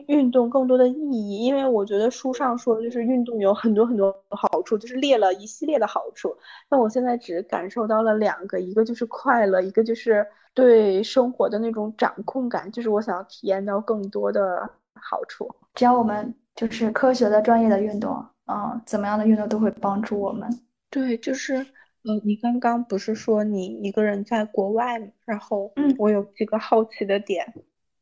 [0.08, 1.44] 运动更多的意义。
[1.44, 6.34] 因为我觉得书上说，就是运动有很多很多好处，就是列了一系列的好处。
[6.70, 15.48] 但我现在只感受到了两个，一个就是快乐，一个就是对生活的那种掌控感，就是我想要体验到更多的好处。
[15.74, 16.34] 只要我们。
[16.56, 20.48] 就是科学的、专业的运动，嗯，怎么样的运动都会帮助我们。
[20.88, 25.06] 对，就是，呃，你刚刚不是说你一个人在国外吗？
[25.26, 27.52] 然后，嗯，我有几个好奇的点，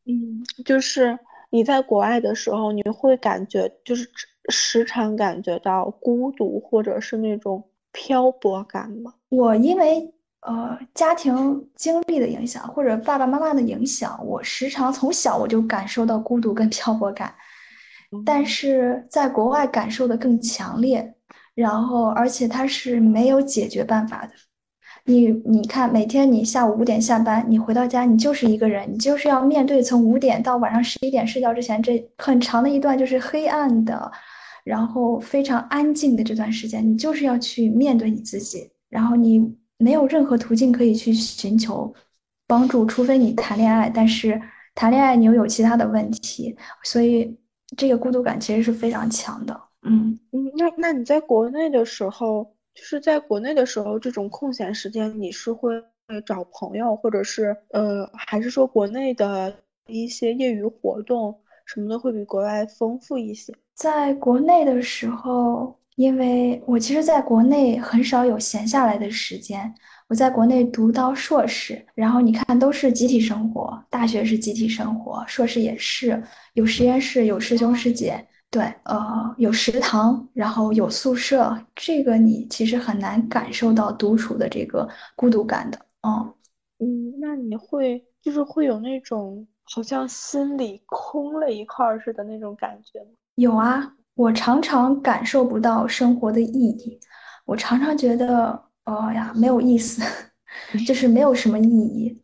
[0.05, 1.19] 嗯，就是
[1.51, 4.09] 你在国外的时候，你会感觉就是
[4.51, 9.15] 时常感觉到孤独，或者是那种漂泊感吗？
[9.31, 10.14] 我因为
[10.45, 17.35] 呃家庭经历的影响，或者爸爸妈妈的影响，我时常从小我就感受到孤独跟漂泊感。
[18.25, 21.15] 但是在国外感受的更强烈，
[21.55, 24.33] 然后而且它是没有解决办法的。
[25.07, 34.11] 你你看，每天你下午五点下班，你回到家，你就是一个人，你就是要面对从五点到晚上十一点睡觉之前这很长的一段就是黑暗的，
[34.63, 41.95] 然后非常安静的这段时间，你就是要去面对你自己，然后你没有任何途径可以去寻求
[42.47, 44.41] 帮助，除非你谈恋爱，但是
[44.75, 47.39] 谈恋爱你又有其他的问题，所以。
[47.79, 55.73] 这个孤独感其实是非常强的，嗯嗯，那那你在国内的时候，就是在国内的时候，这种空闲时间你是会
[56.25, 59.53] 找朋友，或者是呃，还是说国内的
[59.89, 61.35] 一些业余活动
[61.65, 63.53] 什么的会比国外丰富一些？
[63.75, 69.75] 在国内的时候，因为我其实在国内很少有闲下来的时间。
[70.07, 86.35] 我在国内读到硕士，然后你看都是集体生活，大学是集体生活，硕士也是有实验室，有师兄师姐，对，呃，有食堂，然后有宿舍，这个你其实很难感受到独处的这个孤独感的，嗯
[86.81, 93.17] 嗯，那你会就是会有那种好像心里空了一块似的那种感觉吗？
[93.37, 96.99] 有啊，我常常感受不到生活的意义，
[97.45, 98.65] 我常常觉得。
[98.87, 100.03] 哦呀，没有意思，
[100.87, 102.21] 就是没有什么意义。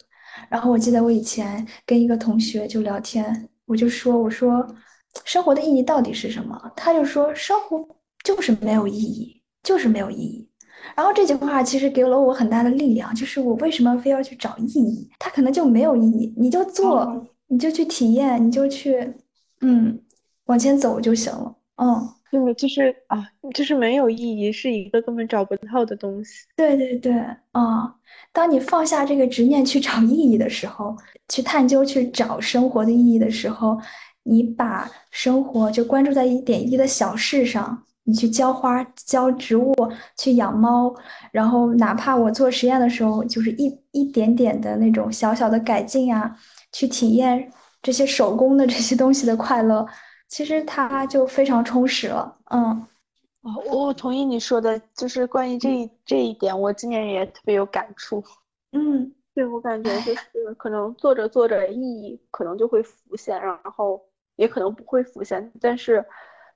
[0.51, 4.67] 然后我记得我以前跟一个同学就聊天，我就说：“我说，
[5.25, 7.83] 生活的意义到底是什么？”他就说：“生活
[8.23, 10.47] 就是没有意义，就是没有意义。”
[10.95, 15.09] 然后这句话其实给了我很大的力量，就是我为什么非要去找意义？
[15.19, 19.15] 它可能就没有意义，你就做，你就去体验，你就去，
[19.63, 19.99] 嗯，
[20.45, 21.57] 往前走就行了。
[21.81, 22.15] 嗯。
[22.31, 26.45] 因为就是啊，就是没有意义，是一个根本找不到的东西。
[26.55, 27.13] 对对对，
[27.51, 27.93] 啊，
[28.33, 30.97] 当你放下这个执念去找意义的时候，
[31.29, 33.77] 去探究、去找生活的意义的时候，
[34.23, 39.75] 你把生活就关注在一点一滴的小事上，你去浇花、浇植物、
[40.17, 40.95] 去养猫，
[41.33, 46.37] 然后哪怕我做实验的时候，就是一一点点的那种小小的改进呀，
[46.71, 47.51] 去体验
[47.83, 49.85] 这些手工的这些东西的快乐。
[50.31, 52.87] 其实它就非常充实了，嗯，
[53.43, 58.23] 哦，我同意你说的，就是关于这这一点，我今年也特别有感触，
[58.71, 64.01] 嗯， 对我感觉就是可能做着做着意义可能就会浮现，然后
[64.37, 66.05] 也可能不会浮现，但是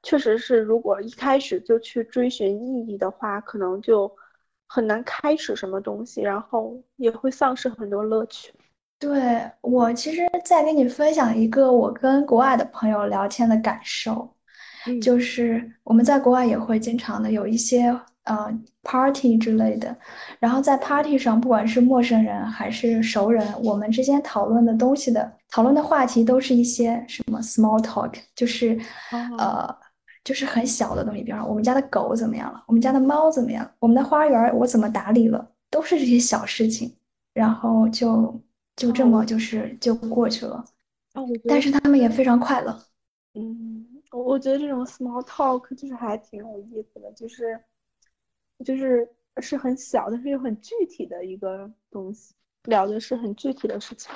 [0.05, 4.11] 确实是如果一开始就去追寻意义的话，可能就
[4.69, 8.55] 很难开始什么东西，然后也会丧失很多乐趣。
[9.05, 14.35] 对我，其实再跟你分享一个我跟国外的朋友聊天的感受，
[15.03, 17.89] 就是我们在国外也会经常的有一些
[18.23, 18.51] 呃
[18.83, 19.95] party 之类的，
[20.39, 28.79] 然后在 party 上，不管是陌生人还是熟人，我们之间讨论的东西的讨论的话题都是一些什么 small talk，就是
[29.39, 29.69] 呃
[30.25, 36.91] 就是很小的东西，比方我们家的狗怎么样了，我们家的猫怎么样，我们的花园我怎么打理了，都是这些小事情，
[37.35, 38.41] 然后就。
[38.77, 40.65] 就这么就是就过去了，
[41.47, 42.83] 但是他们也非常快乐。
[43.35, 47.61] 嗯，我觉得这种 small talk 就是还挺有意思的，就是
[48.65, 49.09] 就是
[49.41, 54.13] 是很小，但是又很具体的一个东西，聊的是很具体的事情。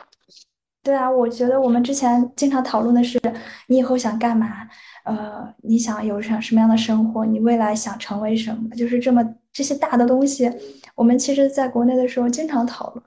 [0.82, 3.20] 对啊，我觉得我们之前经常讨论的是，
[3.66, 4.68] 你以后想干嘛？
[5.04, 7.26] 呃，你想有什什么样的生活？
[7.26, 8.70] 你未来想成为什么？
[8.76, 10.50] 就是这么这些大的东西，
[10.94, 13.04] 我们其实在国内的时候经常讨论，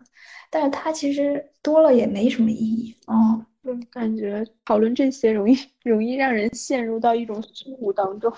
[0.51, 2.95] 但是它其实多了也没什么意义。
[3.07, 8.31] 嗯，嗯，感觉讨论这些容易容易让人陷入到一种虚无当中。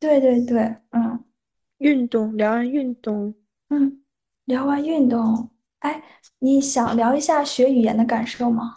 [0.00, 1.22] 对对对，嗯
[1.78, 3.34] 运动，聊完运动，
[3.68, 4.02] 嗯，
[4.46, 5.50] 聊完运动，
[5.80, 6.02] 哎，
[6.38, 8.74] 你想聊一下学语言的感受吗？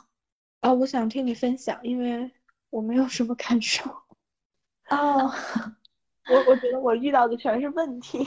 [0.62, 2.30] 啊，我想听你分享，因为
[2.70, 3.90] 我没有什么感受。
[4.90, 5.32] 哦，
[6.30, 8.26] 我我觉得我遇到的全是问题。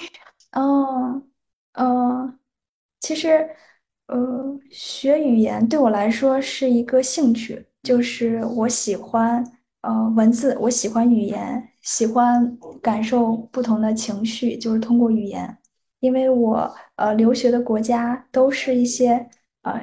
[0.53, 1.23] 哦，
[1.73, 2.39] 嗯，
[3.01, 3.51] 其实，
[4.13, 9.43] 呃，学语言对我来说是一个兴趣，就是我喜欢
[9.81, 15.57] 呃文字，我喜欢语言，喜欢感受不同的情绪，就是通过语言。
[16.01, 19.27] 因为我呃留学的国家都是一些
[19.63, 19.81] 呃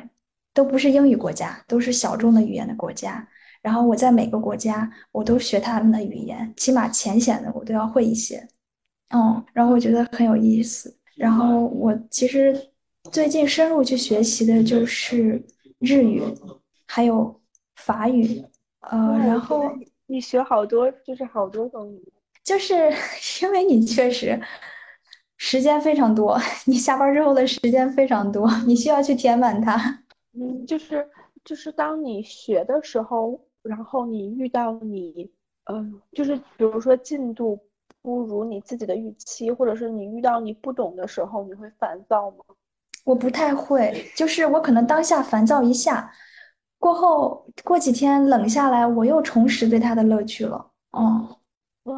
[0.53, 3.27] 都不是英语国家，都是小众的语言的国家。
[3.63, 8.47] 然后我在每个国家我都学他们的语言，起码浅显的我都要会一些。
[9.09, 10.95] 嗯，然后我觉得很有意思。
[11.15, 12.55] 然后我其实
[13.11, 15.43] 最近深入去学习的就是
[15.79, 16.21] 日语，
[16.87, 17.39] 还有
[17.75, 18.43] 法语。
[18.81, 19.71] 呃，然后
[20.07, 22.05] 你学好多，就是好多种语言。
[22.43, 22.75] 就是
[23.43, 24.39] 因为你确实
[25.37, 30.03] 时间非常多，你下班之后的时间非常多，你需要去填满它。
[30.33, 31.07] 嗯，就是
[31.43, 35.29] 就是当你学的时候，然后你遇到你，
[35.65, 37.59] 嗯，就是比如说进度
[38.01, 42.37] 不如你自己的预期，或者是你遇到你不懂的时候，你会烦躁吗？
[43.05, 46.11] 我不太会，就是我可能当下烦躁一下，
[46.77, 50.71] 过后过几天冷下来，我又重拾对它的乐趣了。
[50.91, 51.37] 哦，
[51.83, 51.95] 哇，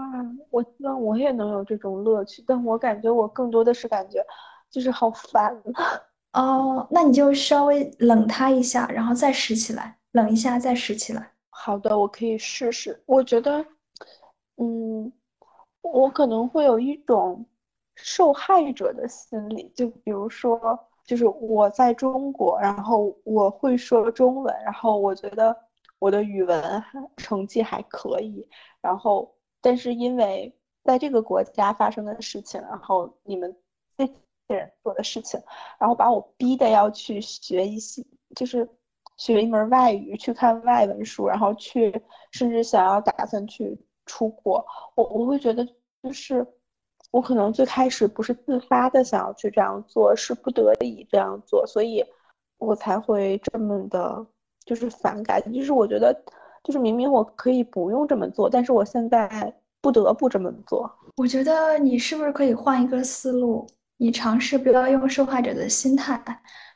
[0.50, 4.26] 我希望我也能有这种乐趣，但我感觉我更多的是感觉
[4.70, 6.02] 就是好烦啊。
[6.42, 11.32] 哦，那你就稍微冷它一下，然后再拾起来，冷一下再拾起来。
[11.50, 13.04] 好的，我可以试试。
[13.06, 13.66] 我觉得，
[14.56, 15.12] 嗯，
[15.82, 17.46] 我可能会有一种
[17.96, 20.80] 受害者的心理，就比如说，
[21.12, 25.54] 就是我在中国，然后我会说中文，然后我觉得
[26.00, 26.84] 我的语文
[27.18, 28.48] 成绩还可以，
[28.80, 30.56] 然后但是因为
[30.86, 33.54] 在这个国家发生的事情，然后你们
[33.98, 34.14] 这些
[34.48, 35.38] 人做的事情，
[35.78, 38.02] 然后把我逼的要去学一些，
[38.34, 38.66] 就是
[39.18, 42.02] 学一门外语，去看外文书，然后去
[42.32, 45.68] 甚至想要打算去出国，我我会觉得
[46.02, 46.48] 就是
[47.12, 52.04] 我可能最开始不是自发的想要去这样做，是不得已这样做，所以
[52.58, 54.26] 我才会这么的，
[54.66, 56.14] 就是反感，就是我觉得
[56.64, 60.90] 就是明明我可以不用这么做，但是我现在不得不这么做。
[61.18, 63.68] 我觉得你是不是可以换一个思路？
[63.98, 66.20] 你尝试不要用受害者的心态，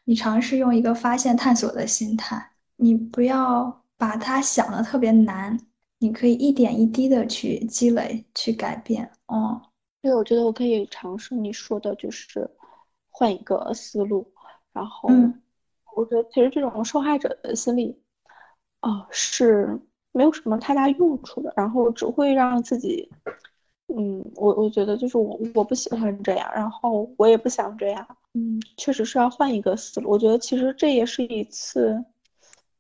[0.04, 2.52] 你尝试用一个发现探索的心态。
[2.76, 5.58] 你不要把它想的特别难，
[5.98, 9.10] 你可以一点一滴的去积累、去改变。
[9.28, 9.60] 哦，
[10.06, 12.48] 对，我觉得我可以尝试你说的，就是
[13.10, 14.32] 换一个思路。
[14.72, 15.42] 然后，嗯
[15.96, 18.00] 我觉得其实这种受害者的心理，
[18.82, 19.80] 啊，是
[20.12, 23.10] 没有什么太大用处的，然后只会让自己，
[23.88, 30.12] 嗯，我我觉得就是我我不喜欢这样，然后我也不想这样，嗯，确实是要换一个思路。
[30.12, 32.06] 我觉得其实这也是一次，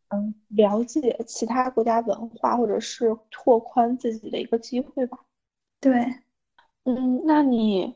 [0.09, 5.17] 嗯，了解其他国家文化或者是拓宽自己的一个机会吧。
[5.79, 6.05] 对，
[6.85, 7.95] 嗯，那你，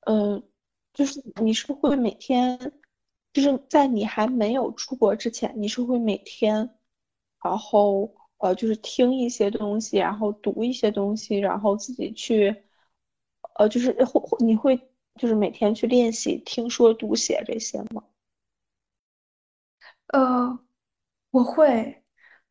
[0.00, 0.42] 呃，
[0.92, 2.58] 就是你是不会每天，
[3.32, 6.76] 就是在你还没有出国之前，你是会每天，
[7.42, 12.64] 然后呃，就是听一些东西，然后读一些东西，然后自己去，
[13.58, 14.76] 呃，就是会会你会
[15.16, 18.02] 就是每天去练习听说读写这些吗？
[20.08, 20.58] 呃，
[21.30, 22.02] 我会，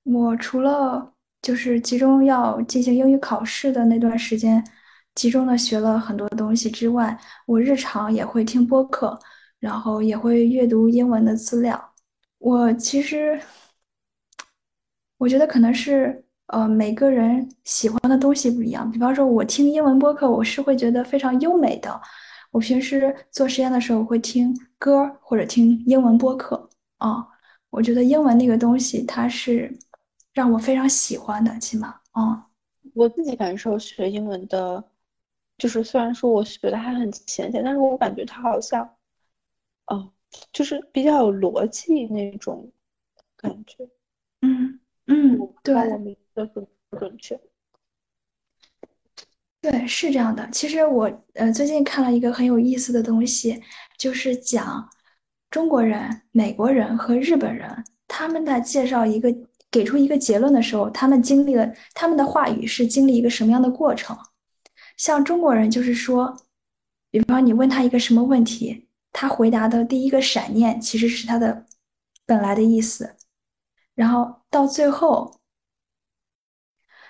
[0.04, 4.64] 我除了就是集中要进行英语考试的那段时间，
[5.16, 9.18] 集中的学了很多东西之外，我日常也会听播客，
[9.60, 11.94] 然后也会阅读英文的资料。
[12.40, 13.40] 我其实
[15.18, 18.90] 我觉得可能是呃每个人喜欢的东西不一样。
[18.92, 22.02] 比方说，我听英文播客，我是会觉得非常优美的。
[22.52, 27.26] 我平时做实验的时候会听歌或者听英文播客啊。
[27.70, 29.76] 我觉得英文那个东西，它是
[30.34, 32.48] 让我非常喜欢的，起码啊。
[32.94, 34.84] 我自己感受学英文的，
[35.64, 38.84] 就是虽然说我学的还很浅显，但是我感觉它好像，
[39.86, 40.12] 哦，
[40.52, 42.70] 就是比较有逻辑那种
[43.38, 43.88] 感觉。
[44.42, 45.74] 嗯嗯，对
[46.34, 47.40] 的准不准确？
[49.62, 50.46] 对，是这样的。
[50.52, 53.64] 其实我呃最近看了一个很有意思的东西，
[53.98, 54.90] 就是讲
[55.50, 59.34] 中国人、美国人和日本人他们在介绍一个
[59.72, 64.14] 给出一个结论的时候，他们经历了他们的话语是经历一个什么样的过程？
[64.98, 66.38] 像中国人就是说，
[67.10, 71.66] 比方你问他一个什么问题，他回答的第一个闪念其实是他的
[72.26, 73.16] 本来的意思，
[73.96, 75.40] 然后到最后，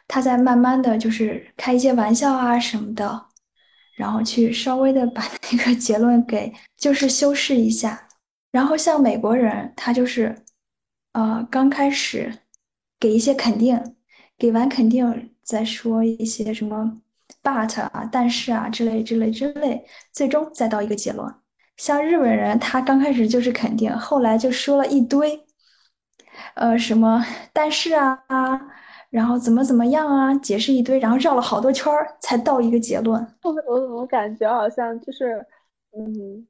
[0.07, 3.27] 他再慢慢的就是开一些玩笑啊什么的，
[3.95, 8.07] 然后去稍微的把那个结论给就是修饰一下。
[8.51, 10.43] 然后像美国人，他就是，
[11.13, 12.39] 呃，刚开始
[12.99, 13.95] 给一些肯定，
[14.37, 17.01] 给完肯定再说一些什么
[17.43, 21.33] but 啊、但是啊之类之类之类，最终再到一个结论。
[21.77, 25.45] 像日本人，他刚开始就是肯定，后来就说了一堆，
[26.55, 28.17] 呃，什么但是啊，
[29.09, 33.25] 然后怎么怎么样啊，解释一堆，然后绕了好多圈儿才到一个结论。
[33.43, 35.45] 我我我感觉好像就是，
[35.97, 36.47] 嗯。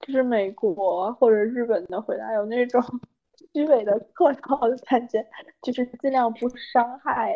[0.00, 2.82] 就是美国或者日本的回答有那种
[3.52, 5.22] 虚伪的客套的感觉，
[5.60, 7.34] 就是尽量不伤害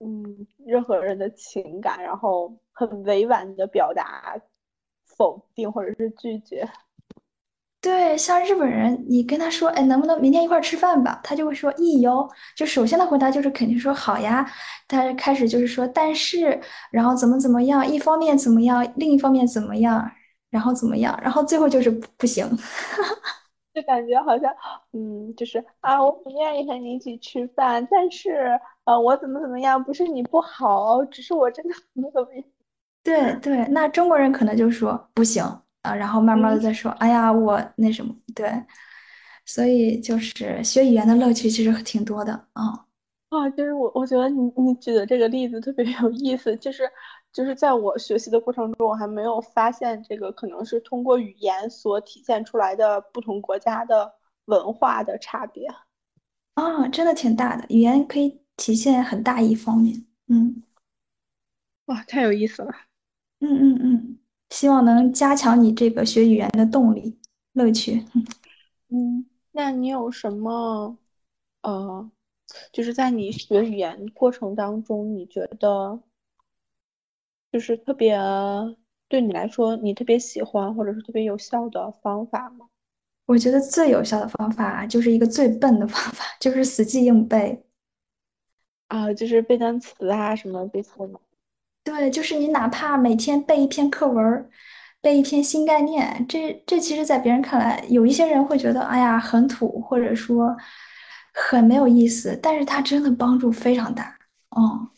[0.00, 4.36] 嗯任何人的情感，然后很委婉的表达
[5.04, 6.68] 否定或者是拒绝。
[7.80, 11.20] 对，像日本人，你跟他说，哎，能不能明天一块吃饭吧？
[11.22, 12.26] 他就会说，意哟。
[12.56, 14.50] 就首先的回答就是肯定说好呀。
[14.88, 16.58] 他开始就是说，但是，
[16.90, 20.10] 然后怎么怎么样，一方面怎么样，另一方面怎么样。
[20.50, 21.18] 然后怎么样？
[21.22, 22.48] 然后最后就是不行，
[23.74, 24.54] 就感觉好像，
[24.92, 29.82] 嗯，就是啊，我不愿意和你一起吃饭，但是，呃，我怎么怎么样？
[29.82, 32.44] 不是你不好，只是我真的怎么怎么样。
[33.02, 35.42] 对对，那中国人可能就说不行
[35.82, 38.50] 啊，然后慢慢的再说，哎呀，我那什么，对，
[39.44, 42.86] 所以就是学语言的乐趣其实挺多的啊。
[43.30, 46.90] 啊，就是我，我觉得你你举的这个例子特别有意思，就是。
[47.34, 54.08] 就是在我学习的过程中，我还没有发现这个可能是通过语言所体现出来的不同国家的
[54.44, 55.66] 文化的差别。
[56.54, 60.04] 啊，真的挺大的，语言可以体现很大一方面。
[60.28, 60.62] 嗯，
[61.86, 62.72] 哇，太有意思了。
[63.40, 64.18] 嗯嗯嗯，
[64.50, 67.18] 希望能加强你这个学语言的动力、
[67.52, 68.04] 乐趣。
[68.88, 70.96] 嗯，那你有什么
[71.62, 72.10] 呃，
[72.72, 76.00] 就是在你学语言过程当中，你觉得？
[77.52, 78.18] 就是特别
[79.08, 82.66] 对你来说，你特别喜欢或者是特别有效的方法吗？
[83.26, 87.64] 我觉得最有效的方法就是一个最笨的方法， 就是死记硬背。
[88.88, 91.20] 啊，就是背单词啊什么背错吗？
[91.82, 94.50] 对，就是你哪怕每天背一篇课文，
[95.00, 100.56] 背一篇新概念，这这其实，在别人看来，有一些人会觉得，哎呀，很土，或者说
[101.32, 104.18] 很没有意思，但是它真的帮助非常大。
[104.56, 104.88] 嗯，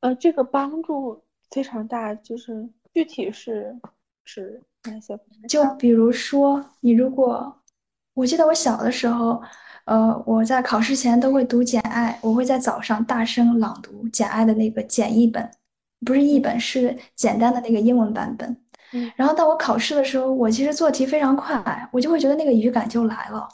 [0.00, 1.22] 呃，这个帮助。
[1.52, 3.78] 非常大，就是具体是
[4.24, 5.16] 指哪些？
[5.48, 7.62] 就比如说，你如果
[8.16, 9.42] 我记得我小的时候，
[9.84, 15.50] 呃，我在考试前都会读《简爱》，我会在早上大声朗读《简爱》的那个简易本，
[16.04, 18.56] 不是译本，是简单的那个英文版本。
[18.92, 19.12] 嗯。
[19.16, 23.46] 然后到我考试的时候，我其实做题非常快，我就会觉得那个语感就来了，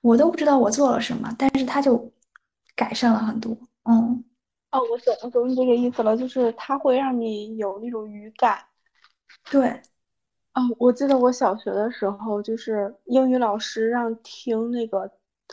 [0.00, 2.12] 我都不知道我做了什么，但是它就
[2.74, 3.56] 改善了很多。
[3.84, 4.24] 嗯。
[4.72, 8.58] 哦，我懂，我懂你这个意思了，就是它会让你有那种语感。
[9.48, 9.80] 对，
[10.58, 15.08] 哦，我记得我小学的时候，就是英语老师让听那个，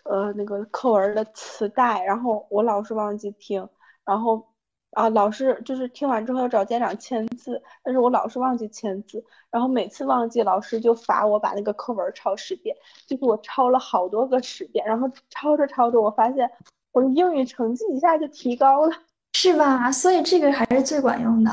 [0.05, 3.69] 呃，那个课文的磁带，然后我老是忘记听，
[4.03, 4.43] 然后
[4.91, 12.75] 啊，老师就是听完之后要找家长签字，但是我老是忘记签字，然后每次忘记，老师就罚我把那个课文抄十遍，
[13.05, 16.49] 就是我抄了好多个十遍，然后抄着抄着，我发现。
[16.91, 18.95] 我的英语成绩一下就提高了，
[19.33, 19.91] 是吧？
[19.91, 21.51] 所以这个还是最管用的。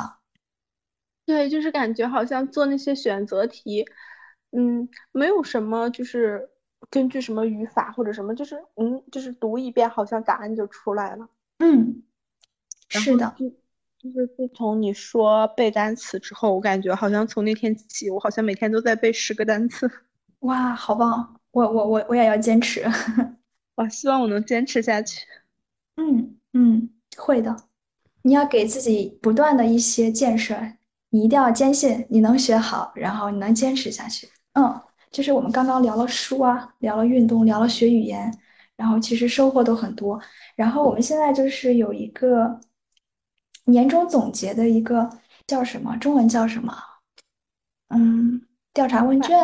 [1.25, 3.85] 对，就是感觉好像做那些选择题，
[4.51, 6.51] 嗯，没有什么，就是
[6.91, 11.29] 根据什么语法或者什么，就是嗯，就是读一遍，好像答案就出来了。
[11.59, 12.03] 嗯，
[12.89, 13.35] 是的。
[13.99, 19.89] 就是自从你说背单词之后，我感觉好像从那天起，我好像每天都在背十个单词。
[20.41, 21.41] 哇，好棒！
[21.53, 22.85] 我我我我也要坚持。
[23.77, 25.25] 哇，希望我能坚持下去。
[25.95, 27.57] 嗯嗯，会的。
[28.23, 30.57] 你要给自己不断的一些建设，
[31.13, 34.27] 你一定要坚信你能学好，然后你能坚持下去。
[34.55, 38.35] 嗯，就是我们刚刚聊了书啊，聊了运动，聊了学语言，
[38.77, 40.19] 然后其实收获都很多。
[40.57, 42.59] 然后我们现在就是有一个
[43.67, 45.11] 年终总结的一个
[45.47, 45.95] 叫什么？
[45.99, 46.75] 中文叫什么？
[47.89, 48.41] 嗯，
[48.73, 49.37] 调查问卷，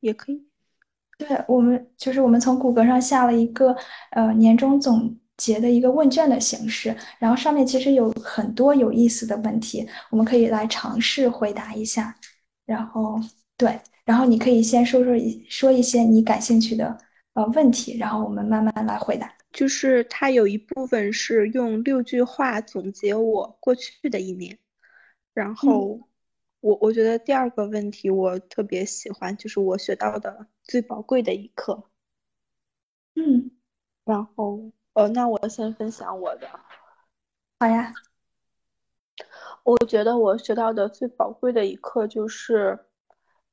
[0.00, 0.46] 也可以。
[1.16, 3.74] 对我们就是我们从谷歌上下了一个
[4.10, 12.14] 呃年终总结的一个问卷的形式，然后上面其实有很多有意思的问题，我们可以来尝试回答一下。
[12.66, 13.18] 然后
[13.56, 16.98] 对，然后你可以先说说一说一些你感兴趣的
[17.32, 19.32] 呃问题，然后我们慢慢来回答。
[19.50, 24.58] 就是它有一部分是用六句话总结我过去的一年，
[25.32, 25.98] 然后
[26.60, 31.88] 我我觉得第二个问题我特别喜欢，就是我学到的最宝贵的一课。
[33.14, 33.50] 嗯，
[34.04, 36.48] 然后呃，那我先分享我的。
[37.60, 37.94] 好呀。
[39.62, 42.76] 我觉得我学到的最宝贵的一课就是，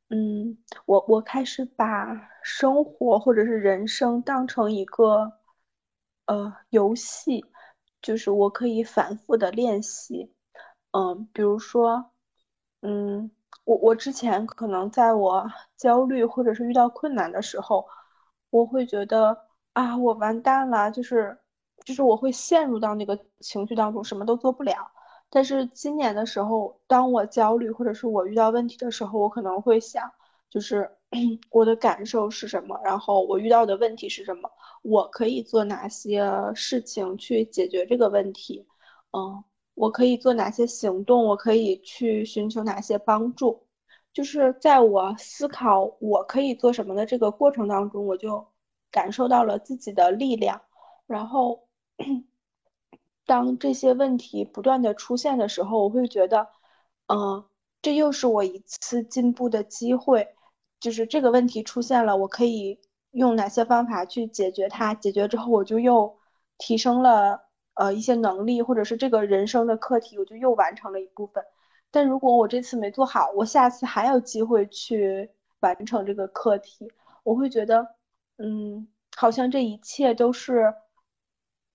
[0.09, 2.07] 嗯，我我开始把
[2.41, 5.33] 生活或者是人生当成一个
[6.25, 7.45] 呃游戏，
[8.01, 10.33] 就是我可以反复的练习，
[10.93, 12.11] 嗯，比如说，
[12.81, 13.29] 嗯，
[13.65, 15.45] 我我之前可能在我
[15.77, 17.85] 焦虑或者是遇到困难的时候，
[18.49, 19.44] 我会觉得
[19.75, 21.37] 啊，我完蛋了，就是
[21.83, 24.73] 就是我会陷入到那个情绪当中，什么都做不了。
[25.29, 30.09] 但是今年的时候，当我焦虑或者是我遇到问题的时候，我可能会想，
[30.49, 30.89] 就是
[31.51, 34.49] 我的感受是什么，然后我遇到的问题是什么，
[34.81, 36.23] 我可以做哪些
[36.53, 38.65] 事情去解决这个问题，
[39.11, 43.67] 嗯，我可以做哪些行动，我可以去寻求哪些帮助，
[44.13, 48.47] 就是在我思考我可以做什么的这个过程当中，我就
[48.95, 50.61] 感受到了自己的力量，
[51.07, 51.67] 然后。
[53.27, 56.47] 当这些问题不断的出现的时候，我会觉得，
[57.07, 57.43] 嗯，
[57.81, 60.27] 这又是我一次进步的机会。
[60.79, 62.79] 就是这个问题出现了，我可以
[63.09, 64.93] 用哪些方法去解决它？
[64.93, 66.19] 解决之后，我就又
[66.59, 67.41] 提升了
[67.73, 71.43] 呃一些能力，或者是这个人生的课题，我就又完成了一部分。
[71.89, 75.31] 但如果我这次没做好，我下次还有机会去
[75.61, 76.91] 完成这个课题。
[77.23, 77.94] 我会觉得，
[78.37, 80.73] 嗯，好像这一切都是。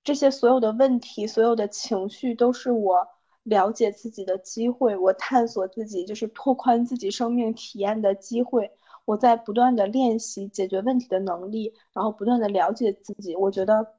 [0.02, 3.06] 这些所有的问题，所有的情绪，都是我
[3.42, 8.72] 了解自己的机会，我探索自己，就是拓宽自己生命体验的机会。
[9.04, 13.36] 我在不断的练习解决问题的能力，然后不断的了解自己。
[13.36, 13.94] 我觉得，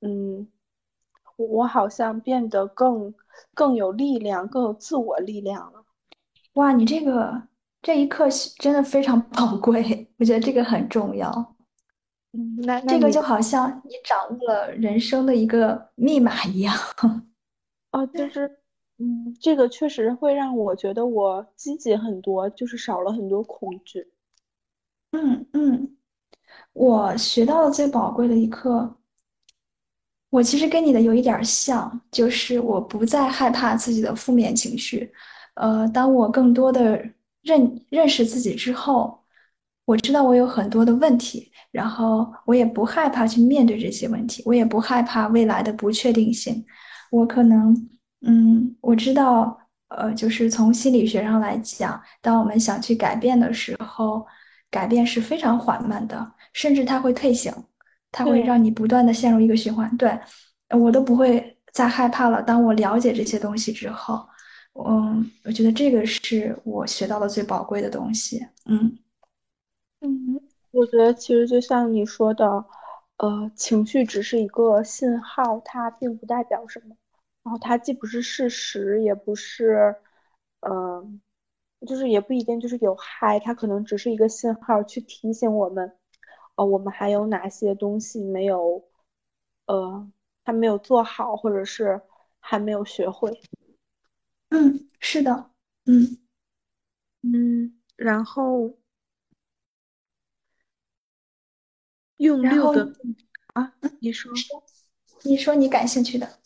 [0.00, 0.48] 嗯，
[1.36, 3.14] 我好像变得更
[3.54, 5.84] 更有力量，更有自我力量了。
[6.54, 7.40] 哇，你这个
[7.80, 8.26] 这一刻
[8.58, 11.54] 真的非常宝贵，我觉得这个很重要。
[12.32, 16.74] 嗯，那这个就好像你掌握了人生的一个密码一样。
[17.92, 18.58] 哦，就是，
[18.98, 24.06] 嗯，这个确实会让我觉得我积极很多，就是少了很多恐惧。
[25.12, 25.96] 嗯嗯，
[26.74, 28.96] 我学到的最宝贵的一课，
[30.28, 35.10] 我其实跟你的有一点像，就是我不再害怕自己的负面情绪。
[35.54, 37.02] 呃，当我更多的
[37.42, 39.17] 认认识自己之后，
[39.88, 41.50] 我知道我有很多的问题。
[41.70, 46.64] 然后我也不害怕去面对这些问题，我也不害怕未来的不确定性。
[47.10, 47.76] 我可能，
[48.26, 49.54] 嗯，我知道，
[49.88, 54.26] 呃，就是从心理学上来讲，当我们想去改变的时候，
[54.70, 57.52] 改变是非常缓慢的，甚至它会退行，
[58.10, 59.94] 它会让你不断的陷入一个循环。
[59.98, 60.18] 对，
[60.70, 62.42] 我都不会再害怕了。
[62.42, 64.26] 当我了解这些东西之后，
[64.86, 68.40] 嗯，我觉得这个是我学到的最宝贵的东西。
[68.64, 68.90] 嗯，
[70.02, 70.40] 嗯。
[70.70, 72.64] 我觉得其实就像你说的，
[73.16, 76.94] 呃，情绪只是一个信号，它并不代表什么。
[77.42, 79.96] 然后它既不是事实，也不是，
[80.60, 81.20] 嗯，
[81.86, 83.40] 就是也不一定就是有害。
[83.40, 85.96] 它可能只是一个信号，去提醒我们，
[86.56, 88.84] 呃，我们还有哪些东西没有，
[89.66, 90.12] 呃，
[90.44, 92.00] 还没有做好，或者是
[92.40, 93.40] 还没有学会。
[94.50, 95.50] 嗯，是的，
[95.86, 96.18] 嗯
[97.22, 98.74] 嗯，然后。
[102.18, 102.92] 用六个
[103.54, 104.30] 啊，你说，
[105.22, 106.38] 你说你感兴趣的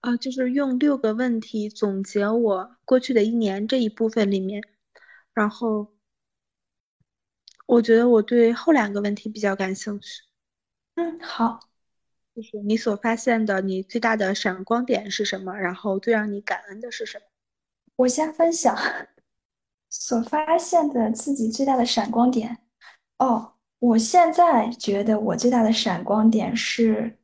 [0.00, 4.62] 啊，就是用六个问题总结我过去的一年这一部分里面，
[5.34, 5.94] 然后
[7.66, 10.22] 我觉得我对后两个问题比较感兴趣。
[10.94, 11.60] 嗯，好，
[12.34, 15.54] 就是你所发现的你最大的闪光点是什么？
[15.54, 17.24] 然后最让你感恩的是什么？
[17.96, 18.76] 我先分享
[19.88, 22.58] 所发现的自己最大的闪光点。
[23.18, 23.54] 哦。
[23.80, 27.18] 我现在觉得我最大的闪光点是，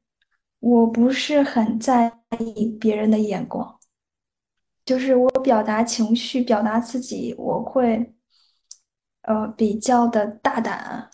[0.58, 3.78] 我不是很在意别人的眼光，
[4.84, 8.14] 就是我表达情绪、表达自己，我会，
[9.22, 11.10] 呃，比较的大胆。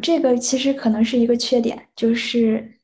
[0.00, 2.80] 这个其实可能是一个缺点，就是，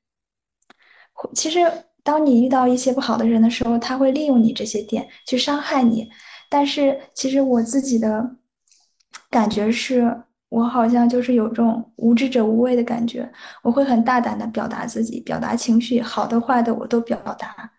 [1.34, 1.60] 其实
[2.02, 6.10] 当你遇到一些不好的人的时候，他会利用你这些点去伤害你。
[6.50, 8.36] 但是其实我自己的
[9.30, 10.24] 感觉是。
[10.52, 13.26] 我好像就是有这种无知者无畏的感觉，
[13.62, 17.72] 我会很大胆的表达自己，表达情绪，好的坏的我都表达。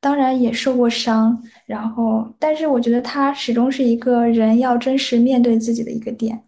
[0.00, 6.42] 当然也受过伤，然后，但是我觉得他始终是一个人要真实面对自己的一个点。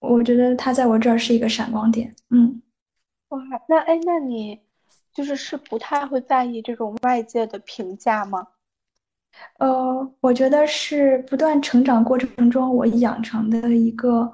[0.00, 2.12] 我觉得他在我这儿是一个闪光点。
[2.30, 2.60] 嗯
[3.28, 3.38] 哇，
[3.68, 4.60] 那哎，那你
[5.14, 8.44] 就是是不太会在意这种外界的评价吗？
[9.58, 14.32] 呃，我觉得是不断成长过程中我养成的一个，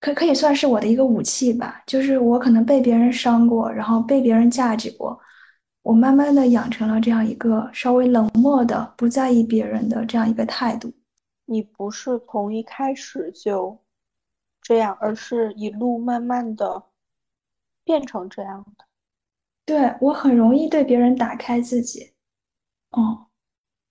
[0.00, 1.82] 可可以算是我的一个武器吧。
[1.86, 5.18] 就是我可能被别人伤过，然后被别人架起过，
[5.82, 10.92] 我慢慢的养成了这样一个稍微冷漠的、不在意别人的这样一个态度。
[11.44, 13.78] 你不是从一开始就
[14.62, 16.84] 这样，而是一路慢慢的
[17.84, 18.84] 变成这样的。
[19.66, 22.12] 对，我很容易对别人打开自己，
[22.96, 23.26] 嗯，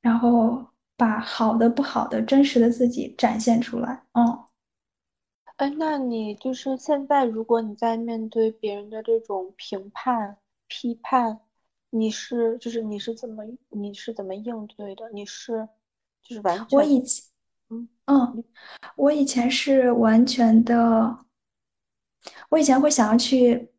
[0.01, 0.65] 然后
[0.97, 4.48] 把好的、不好的、真实的自己展现出来，哦。
[5.59, 10.37] 哎，那你就是现在，如果你在面对别人的这种评判、
[10.69, 11.41] 批判，
[11.89, 15.09] 你是就是你是怎么你是怎么应对的？
[15.09, 15.67] 你是
[16.23, 17.25] 就是完全我以前，
[17.71, 18.43] 嗯嗯，
[18.95, 21.25] 我以前是完全的，
[22.51, 23.69] 我以前会想要去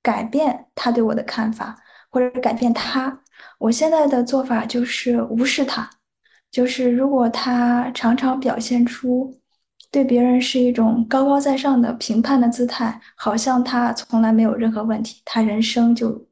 [0.00, 1.76] 改变他对我的看法，
[2.08, 3.20] 或者改变他。
[3.58, 5.90] 我现在的做法就是无视他，
[6.52, 9.40] 就是如果他常常表现出
[9.94, 16.26] 对别人是一种高高在上的评判的姿态，好像他从来没有任何问题，他人生就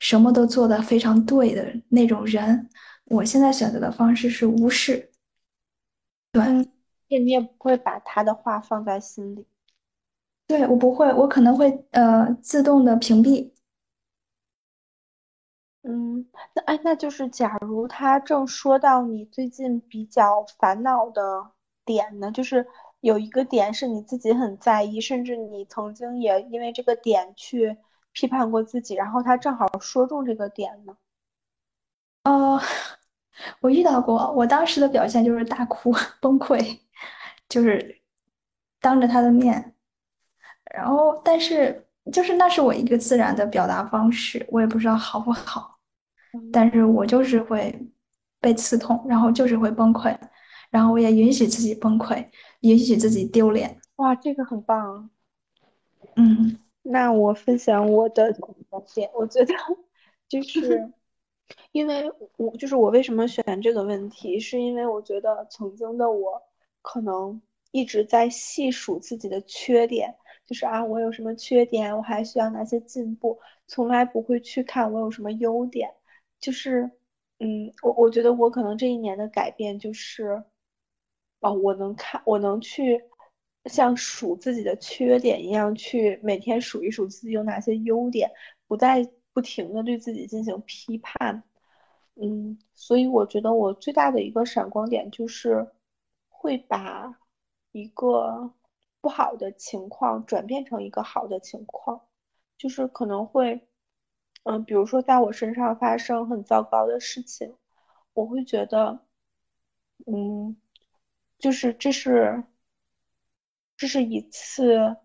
[0.00, 2.68] 什么都做得非常对的那种人，
[3.04, 5.12] 我现在选择的方式是无视。
[6.32, 6.42] 对，
[7.20, 9.46] 你也不会把他的话放在心里。
[10.48, 13.52] 对，我不会，我可能会呃自动的屏蔽。
[15.84, 16.26] 嗯，
[16.56, 21.52] 那哎，那就是假如他正说到你最近比较烦恼的
[21.84, 22.66] 点呢，就是
[23.00, 27.76] 有一个点是你自己很在意，甚至你曾经也因为这个点去
[28.12, 30.96] 批判过自己，然后他正好说中这个点呢。
[32.24, 32.60] 哦，
[33.60, 36.78] 我遇到过，我当时的表现就是大哭 崩溃，
[37.48, 38.00] 就是
[38.80, 39.74] 当着他的面，
[40.72, 45.78] 然后但是就是那是我一个自然的表达方式，我也不知道好不好，
[46.52, 47.76] 但是我就是会
[48.40, 50.16] 被刺痛，然后就是会崩溃，
[50.72, 52.26] 然后我也允许自己崩溃，
[52.60, 55.10] 允许自己丢脸，哇，这个很棒。
[56.16, 58.32] 嗯那我分享我的
[58.94, 59.54] 点，我觉得
[60.28, 60.90] 就是
[61.72, 66.42] 因为我就是我为什么选这个问题，是因为我觉得曾经的我
[66.80, 70.16] 可能一直在细数自己的缺点，
[70.46, 75.90] 就是啊我有什么缺点，我还需要哪些进步，从来不会去看我有什么优点。
[76.40, 76.90] 就是
[77.40, 80.42] 嗯，我我觉得我可能这一年的改变就是。
[81.42, 83.02] 哦，我能看，我能去
[83.66, 88.30] 像数自己的缺点一样，去每天数一数自己有哪些优点，
[88.68, 91.42] 不再不停的对自己进行批判。
[92.14, 95.66] 嗯，所以我觉得我最大的一个闪光点就是
[96.28, 97.18] 会把
[97.72, 98.52] 一个
[99.00, 102.02] 不好的情况转变成一个好的情况，
[102.56, 103.66] 就是可能会，
[104.44, 107.56] 嗯，比如说在我身上发生很糟糕的事情，
[108.14, 109.00] 我会觉得，
[110.06, 110.56] 嗯。
[111.42, 112.44] 就是这是，
[113.76, 114.96] 这是一次，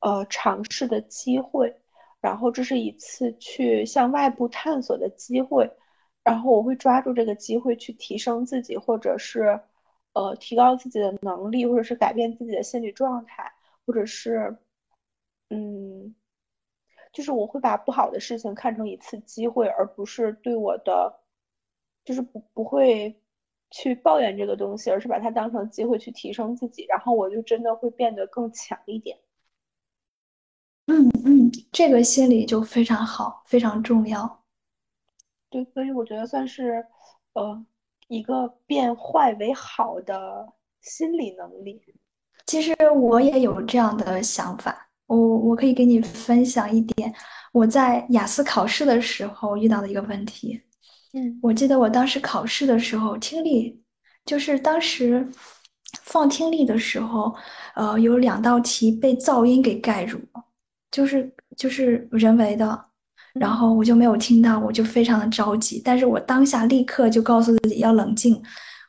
[0.00, 1.74] 呃，尝试的机会，
[2.20, 5.70] 然后这是一次去向外部探索的机会，
[6.22, 9.58] 然后我会抓住这个机会去提升自己，或者是，
[10.12, 13.50] 呃，提高自己的能力，或者是改变自己的心理状态，
[13.86, 14.54] 或者是，
[15.48, 16.14] 嗯，
[17.12, 21.20] 就是我会把不好的事情看成一次机会，而不是对我的，
[22.04, 23.16] 就是不不会。
[23.70, 29.18] 去抱怨这个东西，而是把它当成机会去提升自己，然后我就真的会变得更强一点。
[30.86, 34.42] 嗯嗯，这个心理就非常好，非常重要。
[35.50, 36.86] 对，所以我觉得算是，
[37.34, 37.64] 呃，
[38.08, 40.50] 一个变坏为好的
[40.80, 41.82] 心理能力。
[42.46, 47.14] 其实我也有这样的想法，我我可以给你分享一点
[47.52, 50.58] 我在雅思考试的时候遇到的一个问题。
[51.14, 53.82] 嗯，我记得我当时考试的时候，听力
[54.26, 55.26] 就是当时
[56.02, 57.34] 放听力的时候，
[57.74, 60.44] 呃，有两道题被噪音给盖住了，
[60.90, 62.84] 就是就是人为的，
[63.32, 65.80] 然后我就没有听到，我就非常的着急。
[65.82, 68.42] 但是我当下立刻就告诉自己要冷静。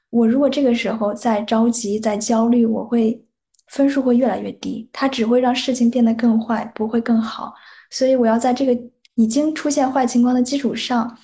[0.10, 3.24] 我如果这个时候再着急、再焦虑，我会
[3.68, 7.54] 分数会越来越低，它只会让事情变得更坏，不会更好。
[7.90, 8.78] 所以我要在这个
[9.16, 11.18] 已经出现坏情况的基础上。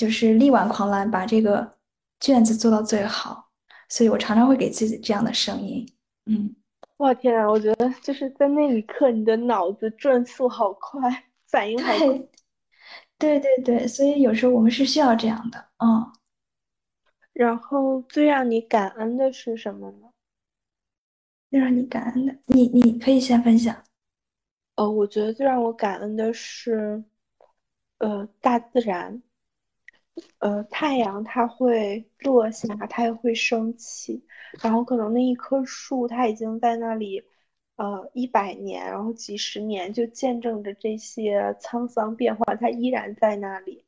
[0.00, 1.76] 就是力挽狂澜，把这个
[2.20, 3.50] 卷子做到最好，
[3.90, 5.86] 所以我常常会给自己这样的声音。
[6.24, 6.56] 嗯，
[6.96, 12.18] 哇天啊，我觉得就是在那一刻，你的脑子转速好快，反应好快。
[13.18, 15.68] 对对对，所以有时候我们是需要这样的。
[15.84, 16.10] 嗯，
[17.34, 20.08] 然后最让你感恩的是什么呢？
[21.50, 23.84] 最让你感恩的，你你可以先分享。
[24.76, 27.04] 呃，我觉得最让我感恩的是，
[27.98, 29.22] 呃，大自然。
[30.38, 34.24] 呃，太阳它会落下，它也会升起，
[34.62, 37.22] 然后可能那一棵树它已经在那里，
[37.76, 43.84] 呃，一百年，然后几十年，就见证着这些沧桑变化，它依然在那里。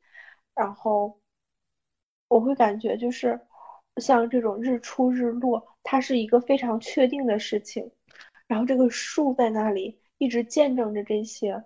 [0.53, 1.19] 然后
[2.27, 3.39] 我会感觉就是
[3.97, 7.91] 像这种日出日落，它是一个非常确定的事情。
[8.47, 11.63] 然后这个树在那里一直见证着这些，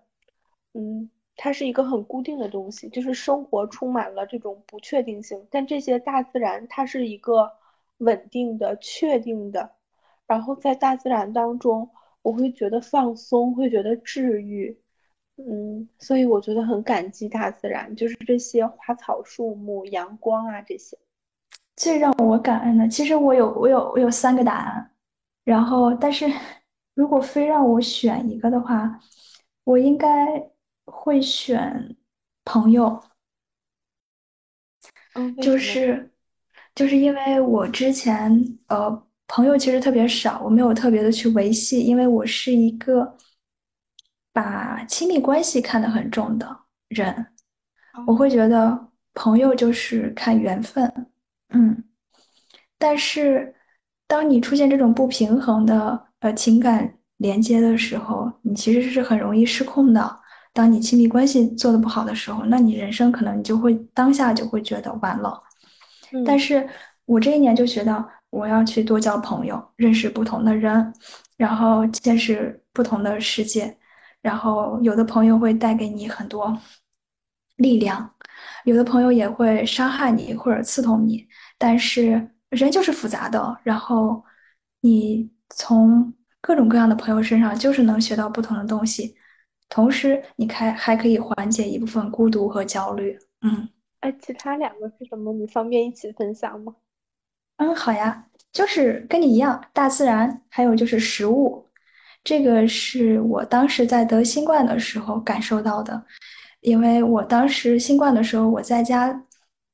[0.74, 1.10] 嗯。
[1.40, 5.48] 它是一个很固定的东西，就是生活充满了这种不确定性。
[5.52, 7.52] 但这些大自然，它是一个
[8.00, 9.72] 稳定的、确定的。
[10.26, 11.90] 然后在大自然当中，
[12.24, 14.82] 我会觉得放松，会觉得治愈。
[15.38, 20.98] 嗯，所以我觉得很感激大自然，就是这些花草树木、阳光啊这些。
[21.76, 24.92] 最让我感恩的，其实我有我有我有三个答案。
[25.44, 26.26] 然后，但是
[26.96, 29.00] 如果非让我选一个的话，
[29.64, 30.50] 我应该。
[30.88, 31.96] 会选
[32.44, 33.04] 朋友，
[35.14, 36.12] 嗯，就是
[36.74, 43.18] 就是因为我之前呃朋友其实特别少，我没有特别的去维系，因为我是一个
[44.32, 47.28] 把亲密关系看得很重的人，
[48.06, 51.08] 我会觉得朋友就是看缘分，
[51.50, 51.84] 嗯，
[52.78, 53.56] 但是
[54.08, 60.20] 当你出现这种不平衡的呃情感连接的时候，你其实是很容易失控的。
[60.58, 65.40] 当你亲密关系做的不好的时候，那你人生可能你就会当下就会觉得完了。
[66.26, 66.68] 但是
[67.06, 70.92] 我这一年就学到，我要去多交朋友，认识不同的人，
[71.38, 73.78] 然后见识不同的世界。
[74.20, 76.58] 然后有的朋友会带给你很多
[77.58, 78.16] 力量，
[78.66, 81.28] 有的朋友也会伤害你或者刺痛你。
[81.60, 84.24] 但是人就是复杂的，然后
[84.82, 89.16] 你从各种各样的朋友身上就是能学到不同的东西。
[89.70, 93.18] 同时，你开还可以缓解一部分孤独和焦虑。
[93.42, 93.68] 嗯，
[94.00, 95.34] 哎，其他两个是什么？
[95.34, 96.76] 你方便一起分享吗？
[97.58, 101.66] 嗯，好呀，就是跟你一样，大自然，还有就是食物。
[102.24, 106.06] 这个是我当时在得新冠的时候感受到的，
[106.62, 109.26] 因为我当时新冠的时候，我在家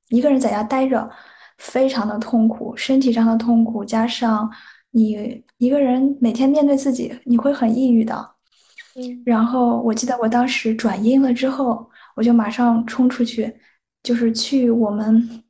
[0.09, 1.09] 一个人在家待着，
[1.57, 4.51] 非常的痛苦，身体上的痛苦，加上
[4.91, 8.32] 你一个人每天面对自己，你会很抑郁的。
[9.23, 13.53] 然后我记得我当时转阴了之后，我就马上冲出去，
[14.03, 15.43] 就是去我们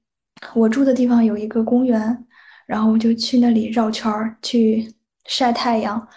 [0.55, 2.25] 我住的地方有一个公园，
[2.65, 4.93] 然后我就去那里绕圈儿，去
[5.25, 6.07] 晒太阳，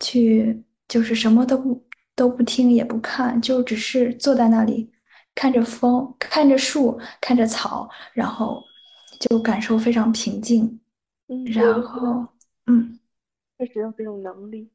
[0.00, 4.90] 去就是什么都不都不听也不看，就只是坐在那里
[5.34, 8.62] 看着风，看着树，看着草，然后
[9.20, 10.80] 就感受非常平静。
[11.28, 12.26] 嗯，然后
[12.66, 12.98] 嗯，
[13.58, 14.68] 确实有这种能力。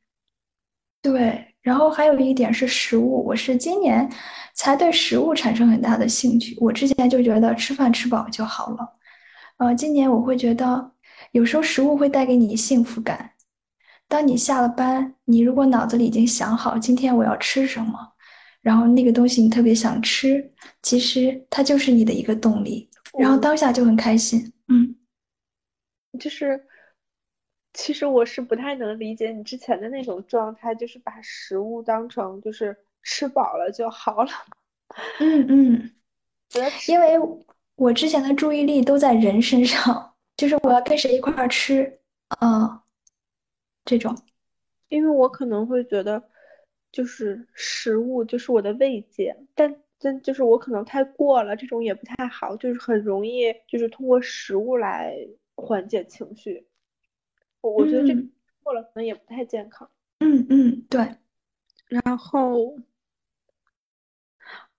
[1.11, 1.43] 对。
[1.61, 4.09] 然后还有一点是食物，我是今年
[4.53, 6.57] 才对食物产生很大的兴趣。
[6.61, 8.87] 我之前就觉得吃饭吃饱就好了，
[9.57, 10.91] 呃，今年我会觉得
[11.33, 13.31] 有时候食物会带给你幸福感。
[14.07, 17.99] 当你下了班，你如果脑子里已经想好今天我要吃什么，
[18.61, 20.49] 然后那个东西你特别想吃，
[20.81, 22.89] 其实它就是你的一个动力，
[23.19, 24.53] 然后当下就很开心。
[24.69, 24.95] 嗯，
[26.17, 26.63] 就是。
[27.77, 34.31] 其实我是不太能理解你之前的那种状态，就是把食物当成就是吃饱了就好了。
[35.19, 35.91] 嗯嗯，
[36.87, 37.13] 因为
[37.75, 41.99] 我之前的注意力都在人身上，就是我要跟谁一块儿吃，
[42.41, 42.81] 嗯，
[43.85, 44.17] 这种。
[44.89, 46.21] 因为我可能会觉得，
[46.91, 55.15] 就是食物就是我的慰藉，但但就是我可能太过了，这种也不太好，就是很容易就是通过食物来
[55.55, 56.66] 缓解情绪。
[57.61, 58.13] 我觉得这
[58.63, 59.89] 过了可能也不太健康。
[60.19, 61.15] 嗯嗯，对。
[61.87, 62.75] 然后，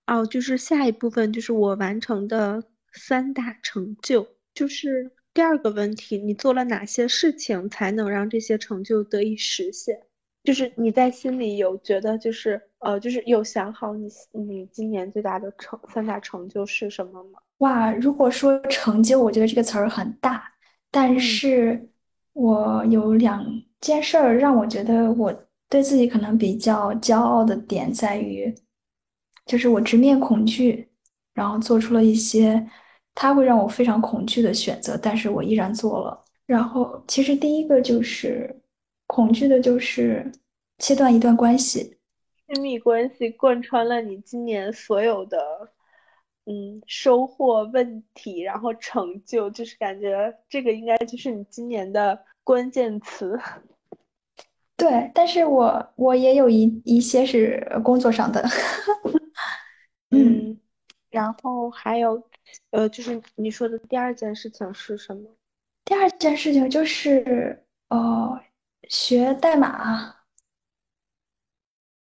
[0.05, 2.63] 哦，就是下一部分就是我完成的
[2.93, 9.99] 三大成就，就是第二个问题，你做了哪些事情才能让这些成就得以实现？
[10.43, 17.39] 就是你在心里有觉得，就是呃，就是有想好你你今年最大的成三大成就是什么吗？
[17.59, 20.53] 哇，如果说成就，我觉得这个词儿很大，
[20.91, 21.89] 但是。
[22.33, 23.45] 我有两
[23.81, 25.33] 件事儿让我觉得我
[25.67, 28.53] 对自己可能比较骄傲的点在于，
[29.45, 30.89] 就是我直面恐惧，
[31.33, 32.65] 然后做出了一些
[33.13, 36.25] 他会让我非常恐惧的选择，但是我依然做了。
[36.45, 38.61] 然后其实第一个就是
[39.07, 40.31] 恐惧的，就是
[40.77, 41.97] 切断一段关系。
[42.47, 45.37] 亲密关系贯穿了你今年所有的。
[46.51, 53.39] 嗯，收获问题，然后成就，就是感觉这个应该就是你今年的关键词。
[54.75, 58.43] 对，但是我我也有一一些是工作上的。
[60.09, 60.59] 嗯，嗯，
[61.11, 62.23] 然后还有，
[62.71, 65.29] 呃，就是你说的第二件事情是什么？
[65.85, 68.41] 第二件事情就是呃，
[68.87, 70.15] 学代码。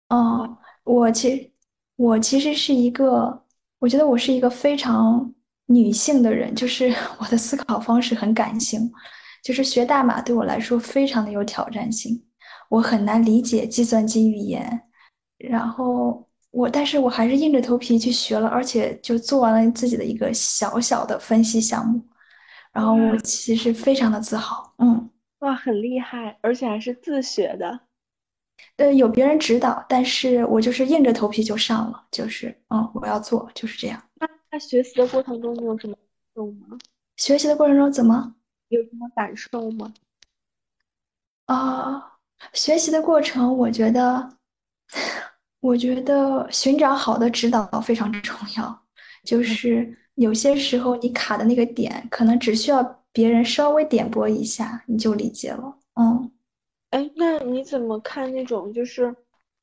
[0.09, 1.53] 哇，哦，我其
[1.97, 3.45] 我其实是一个，
[3.79, 5.33] 我觉得我是一个非常
[5.67, 8.91] 女性的人，就是 我的思考方式很感性，
[9.43, 12.21] 就是学代码对我来说非常的有挑战性，
[12.69, 14.81] 我很难理解计算机语言，
[15.39, 22.03] 然后我，但是我还是硬着头皮去学了，而且就做完了自己的一个小小的分析项目，
[22.73, 25.11] 然后我其实非常的自豪，嗯。
[25.41, 27.79] 哇，很厉害，而且还是自学的。
[28.77, 34.03] 呃，有别人指导，但是我就是硬着头皮就上了，就是嗯，我要做，就是这样。
[34.15, 36.05] 那在学习的过程中，你有什么感
[36.35, 36.79] 受吗？
[37.17, 38.35] 学习的过程中怎么
[38.69, 39.93] 有什么感受吗？
[41.47, 42.15] 啊？
[42.53, 44.37] 学习的过程，我觉得，
[45.61, 48.87] 我觉得寻找好的指导非常重要。
[49.25, 52.83] 就嗯是有些时候你卡的那个点，可能只需要
[53.13, 55.79] 别人稍微点拨一下，你就理解了。
[55.95, 56.31] 嗯。
[56.91, 59.15] 哎，那你怎么看那种就是，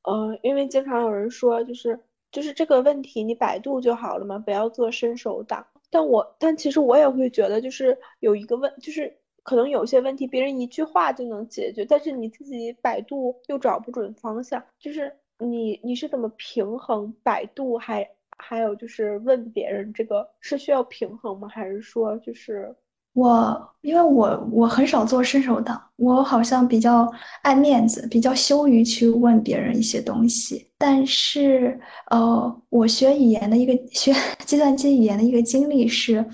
[0.03, 1.99] 呃，因为经常有人说，就是
[2.32, 5.65] 就是这个问题你百度就好了嘛，不要做伸手党。
[5.89, 18.07] 但我但其实我也会觉得，就是有一个问，就是可能有些问题别人一句话就能解决，但是你自己百度又找不准方向，就是你你是怎么平衡百度还
[18.38, 21.47] 还有就是问别人这个是需要平衡吗？
[21.47, 22.76] 还是说就是
[23.16, 27.09] 我因为我我很少做伸手党，我好像比较
[27.43, 30.70] 爱面子，比较羞于去问别人一些东西。
[30.78, 31.80] 但是，
[32.11, 34.13] 呃，我学语言的一个学
[34.45, 36.26] 计算机语言的一个经历是，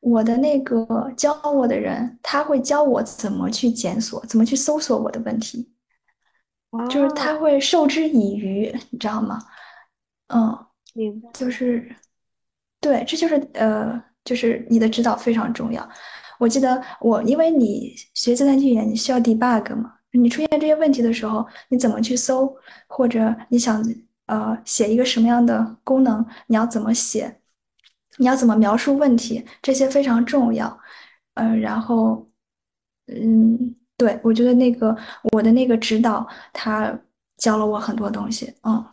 [0.00, 5.70] 我的那个教我的人，他会教我怎么去检索，怎么去搜索我的问题，
[6.90, 9.38] 就是啊，他会授之以渔，你知道吗？
[10.34, 11.30] 嗯，明白。
[11.32, 11.94] 就是
[12.80, 15.88] 对，这就是呃，就是你的指导非常重要。
[16.38, 22.54] 我记得我，因为你学计算机语言，你需要 debug 嘛，你出现这些问题的时候，你怎么去搜，
[22.86, 23.82] 或者你想
[24.26, 27.40] 呃写一个什么样的功能，你要怎么写，
[28.18, 30.78] 你要怎么描述问题，这些非常重要。
[31.34, 32.28] 嗯、然后
[33.06, 34.94] 嗯，对，我觉得那个
[35.32, 37.00] 我的那个指导他
[37.38, 38.84] 教了我很多东西，嗯。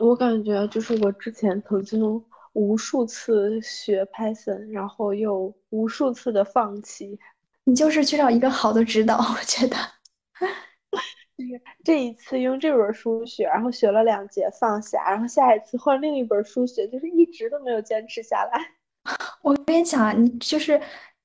[0.00, 2.00] 我感觉就是我之前曾经
[2.54, 7.20] 无数次学 Python，然后又无数次的放弃。
[7.64, 9.76] 你就是缺少一个好的指导，我觉得。
[11.36, 18.60] 就是这一次用这本书学，然后学了两节放下，然后下一次换另一本书学，就是一直都没有坚持下来。
[19.42, 20.80] 我跟你讲啊，你就是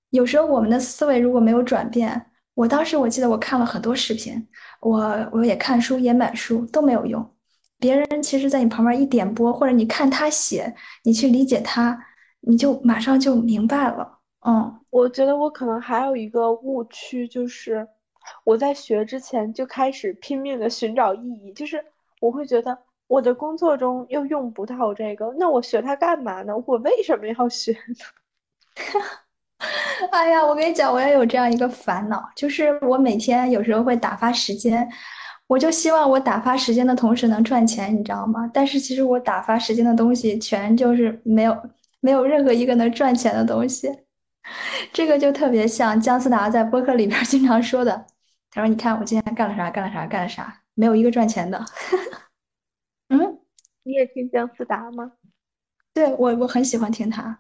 [0.10, 2.26] 有时候我们的思维如果没有转变，
[2.56, 4.48] 我当时我记得我看了很多视频，
[4.80, 7.36] 我我也看书也买书都没有用。
[7.80, 11.98] 别人其实在你旁边一点播，或者你看他写，你去理解他，
[12.42, 14.20] 你就马上就明白了。
[14.46, 17.88] 嗯，我觉得我可能还有一个误区，就是
[18.44, 21.84] 我在学之前就开始拼命的寻找意义，就是
[22.22, 22.78] 我会觉得
[23.08, 26.54] 我的工作中又用不到这个，那我学它干嘛呢？
[26.68, 28.06] 我为什么要学呢？
[30.12, 34.90] 哎呀，我跟你讲，我也有这样一个烦恼，就是我每天有时候会打发时间，
[35.50, 38.48] 我就希望我打发时间的同时能赚钱，你知道吗？
[38.54, 41.58] 但是其实我打发时间的东西全就是没有
[42.02, 43.90] 没有任何一个能赚钱的东西。
[44.94, 48.06] 这个就特别像姜思达在播客里边经常说的，
[48.52, 51.66] 他说：“你看我今天干了啥，干了啥，干了啥，没有一个赚钱的。
[53.10, 53.40] ”嗯，
[53.82, 55.14] 你也听姜思达吗？
[55.96, 57.40] 对，我我很喜欢听他，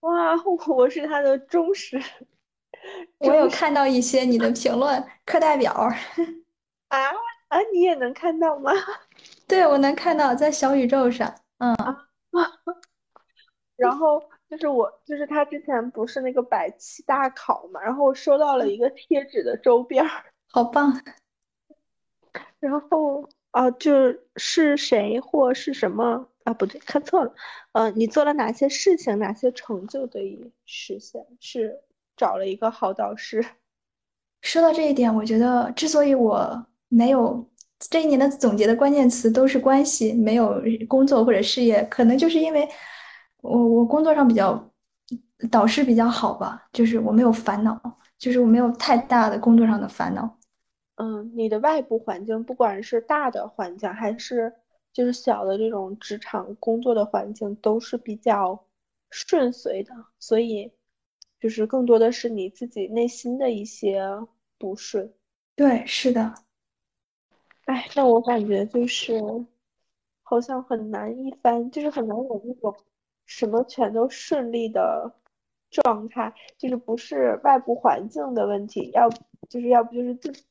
[0.00, 0.34] 哇，
[0.68, 1.98] 我是他的忠实
[3.18, 5.72] 我有看到一些你的评论，课代表，
[6.88, 6.98] 啊
[7.48, 7.58] 啊！
[7.72, 8.72] 你也能看到吗？
[9.48, 11.74] 对，我能看到在小宇宙上，嗯，
[13.76, 21.00] 然后就是我，就是他之前不是那个百期大考嘛，然后我收到了一个贴纸的周边儿， 好棒，
[22.60, 26.52] 然后啊，就是谁或是什么啊？
[26.52, 27.34] 不对，看错了。
[27.72, 31.24] 呃，你做了哪些事情，哪些成就得以实现？
[31.40, 31.80] 是
[32.16, 33.44] 找了一个好导师。
[34.42, 42.68] 说到这一点，我觉得之所以我没有这一年的总结的关键词都是关系，没有工作或者事业，可能就是因为
[43.40, 44.70] 我我工作上比较
[45.50, 47.80] 导师比较好吧，就是我没有烦恼，
[48.18, 50.38] 就是我没有太大的工作上的烦恼。
[50.96, 54.52] 嗯，你的外部环境，不管是大的环境，还是
[54.92, 58.66] 就是小的这种职场工作的环境，都是比较
[59.10, 60.72] 顺遂的，所以
[61.38, 64.02] 就是更多的是你自己内心的一些
[64.58, 65.12] 不顺。
[65.54, 66.34] 对，是的，
[67.68, 69.12] 哎，那我感觉就是
[70.22, 72.74] 好像很难一番，就是很难有那种
[73.26, 75.12] 什么全都顺利的
[75.70, 79.10] 状态，就是不是外部环境的问题，要
[79.50, 80.42] 就是要不就是自己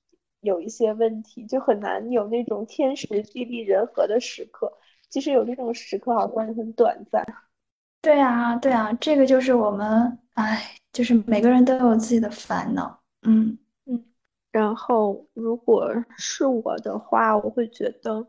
[0.42, 4.72] 有一些问题，就很难有那种天时地利人和的时刻。
[5.10, 7.26] 即使有这种时刻，好像也很短暂。
[8.00, 10.62] 对啊，对啊，这个就是我们，哎，
[10.94, 13.00] 就是每个人都有自己的烦恼。
[13.24, 13.58] 嗯。
[14.52, 18.28] 然后，如果是我的话，我会觉得，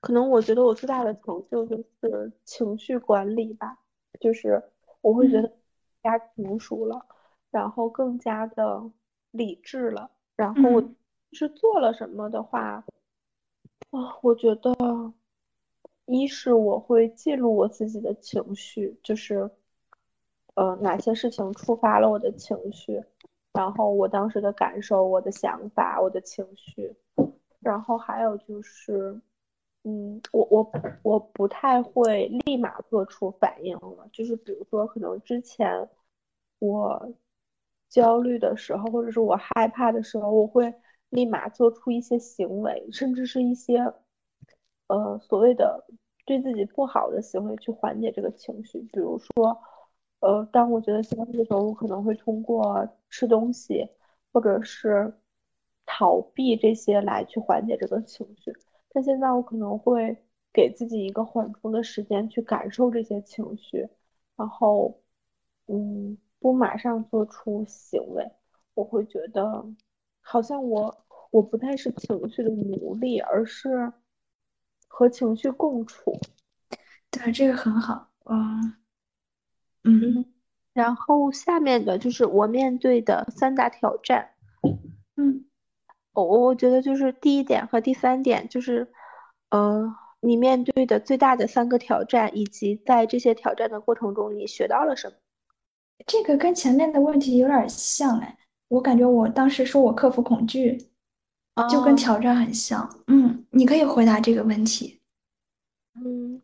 [0.00, 3.78] 可能我觉得我最大的成就就是情绪管理吧，
[4.20, 4.62] 就是
[5.00, 5.58] 我会觉得更
[6.02, 7.06] 加成熟了，
[7.50, 8.90] 然后更加的
[9.30, 10.10] 理智了。
[10.36, 10.94] 然后我
[11.32, 12.84] 是做了什么的话，
[13.90, 15.12] 啊，我觉得。
[16.12, 19.48] 一是我会记录我自己的情绪，就是，
[20.54, 23.00] 呃，哪些事情触发了我的情绪，
[23.52, 26.94] 然后我当时的感受、我的想法、我的情绪，
[27.60, 29.20] 然后还有就是，
[29.84, 30.72] 嗯，我我
[31.02, 35.88] 我不太会立马做出反应了，就是比如说可能之前
[36.58, 37.12] 我
[37.88, 40.72] 焦虑的时候，或者是我害怕的时候，我会
[41.10, 43.92] 立马做出一些行为，甚至是一些。
[44.88, 45.84] 呃，所谓的
[46.26, 49.56] 对自己不好的行为去缓解这个情绪，比如说，
[50.20, 53.86] 呃，当我觉得焦虑的时候，我可能会通过吃东西，
[54.32, 55.12] 或者是
[55.86, 58.52] 逃避这些来去缓解这个情绪。
[58.92, 60.16] 但现在我可能会
[60.52, 63.88] 给自己一个缓冲的时间去感受这些情绪，
[64.36, 65.00] 然后，
[65.66, 68.30] 嗯，不马上做出行为。
[68.74, 69.64] 我会觉得，
[70.20, 73.92] 好像我我不再是情绪的奴隶，而是。
[74.92, 76.12] 和情绪共处，
[77.10, 78.10] 对，这个很好。
[78.24, 78.74] 嗯
[79.84, 80.24] 嗯，
[80.72, 84.30] 然后下面的就是我面对的三大挑战。
[85.16, 85.44] 嗯，
[86.12, 88.88] 我我觉得就是第一点和第三点，就是
[89.50, 95.14] 呃，你面对的最大的三个挑战，以及在这些挑战的过程中你学到了什么。
[96.06, 100.86] 这个跟前面的问题有点像哎，我感觉我当时说我克服恐惧。
[101.68, 104.98] 就跟挑战很像，嗯，你可以回答这个问题。
[105.94, 106.40] 嗯，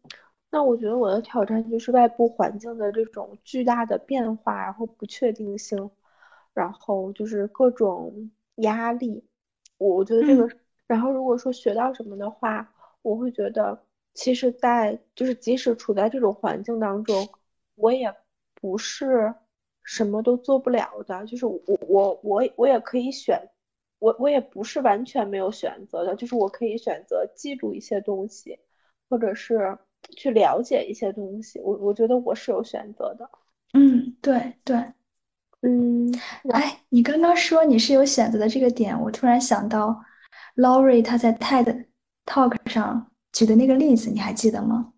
[0.57, 5.91] 那我觉得我的挑战就是外部环境的这种巨大的变化，然后不确定性，
[6.55, 9.23] 然后就是各种压力。
[9.77, 10.49] 我我觉得这个，
[10.87, 13.79] 然后如果说学到什么的话，我会觉得，
[14.15, 17.29] 其实，在就是即使处在这种环境当中，
[17.75, 18.15] 我也
[18.55, 19.35] 不是
[19.83, 23.39] 什么都做不了的，就是我我我我也可以选。
[23.99, 28.59] 我我也不是完全没有选择的，就是我可以选择记住一些东西，
[29.11, 29.77] 或者是
[30.17, 31.59] 去了解一些东西。
[31.61, 33.31] 我我觉得我是有选择的。
[33.73, 34.77] 嗯，对对，
[35.63, 36.13] 嗯，
[36.53, 40.03] 哎，你刚刚说你是有选择的这个点，我突然想到
[40.57, 41.87] ，Laurie 他在 TED
[42.25, 44.93] Talk 上举的那个例子，你还记得吗？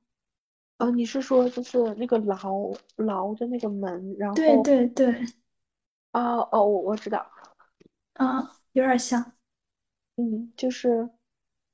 [0.78, 5.12] 哦，你是说就是那个牢牢的那个门，然后对对对，
[6.12, 7.26] 哦哦，我我知道，
[8.14, 8.54] 啊。
[8.72, 9.32] 有点像，
[10.16, 11.08] 嗯，就是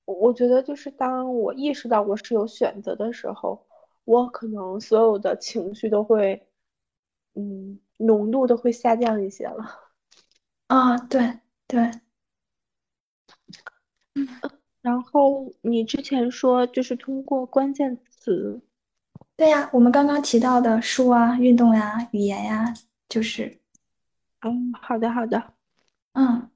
[0.05, 3.67] 我觉得就是当我意识到我是有选择的时候，
[4.05, 6.47] 我可能所有的情绪都会，
[7.35, 9.65] 嗯，浓度都会下降一些了。
[10.67, 11.81] 啊，对对，
[14.15, 14.27] 嗯，
[14.83, 18.61] 然后你之前说就是通过关键词，
[19.37, 22.75] 对呀，我们刚刚提到的书啊、运动呀、语言呀，
[23.09, 23.61] 就是，
[24.43, 25.55] 嗯，好的好的，
[26.13, 26.51] 嗯。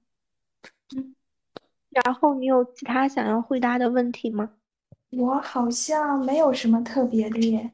[1.91, 4.51] 然后你有其他想要回答的问题吗？
[5.11, 7.73] 我好像没有什么特别的耶。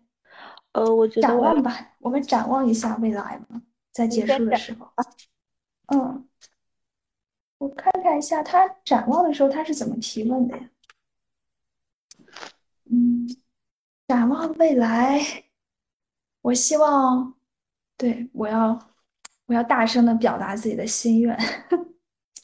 [0.72, 3.60] 呃，我觉得展望吧，我们展望一下未来吧，
[3.92, 5.04] 在结束的时候啊。
[5.88, 6.28] 嗯，
[7.58, 10.70] 我看看一下他展望的时候他是怎么提问的呀？
[12.90, 13.28] 嗯，
[14.08, 15.44] 展望未来，
[16.42, 17.34] 我希望，
[17.96, 18.78] 对我要，
[19.46, 21.36] 我要大声的表达自己的心愿。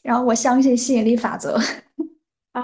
[0.03, 1.59] 然后我相信吸引力法则
[2.53, 2.63] 啊，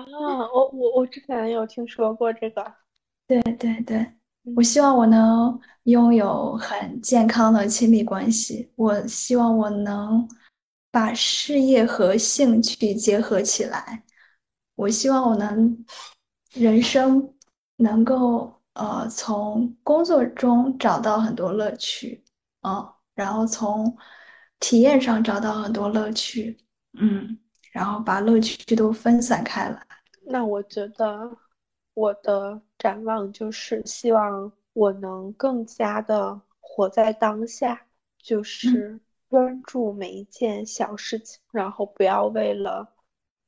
[0.54, 2.74] 我我我之前有听说过这个，
[3.28, 4.12] 对对对，
[4.56, 10.28] 我希望我能拥有很健康的亲密关系，我希望我能
[10.90, 14.02] 把事业和兴趣结合起来，
[14.74, 15.84] 我希望我能
[16.54, 17.34] 人生
[17.76, 22.24] 能够呃从工作中找到很多乐趣，
[22.62, 23.96] 嗯，然后从
[24.58, 26.56] 体验上找到很多乐趣。
[26.98, 27.38] 嗯，
[27.72, 29.86] 然后把乐趣都分散开来。
[30.22, 31.36] 那我觉得
[31.94, 37.80] 我的展望就是希望我能更加的活在当下，
[38.18, 39.00] 就是
[39.30, 42.92] 专注每一件小事情，然后不要为了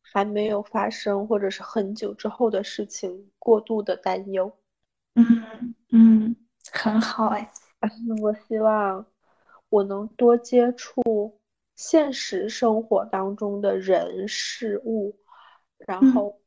[0.01, 4.51] 还没有发生或者是很久之后的事情过度的担忧。
[5.15, 6.37] 嗯嗯，
[6.73, 7.51] 很好哎。
[8.21, 9.05] 我希望
[9.69, 11.38] 我能多接触
[11.79, 15.17] 现实生活当中的人事物，
[15.87, 16.41] 然后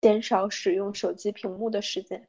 [0.00, 2.28] 减少使用手机屏幕的时间。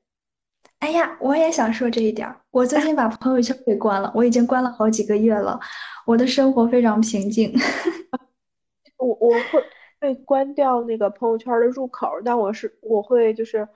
[0.80, 2.42] 哎呀，我也想说这一点儿。
[2.50, 5.60] 我最近把朋友圈给关了，我已经关了好几个月了。
[6.08, 7.54] 我的生活非常平静。
[8.98, 9.64] 我我会
[10.02, 13.68] 会关掉那个朋友圈的入口，但我是我会就是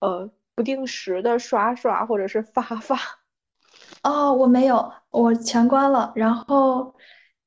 [0.00, 2.98] 呃不定时的刷刷或者是发发。
[4.02, 6.10] 哦，我没有，我全关了。
[6.16, 6.94] 然后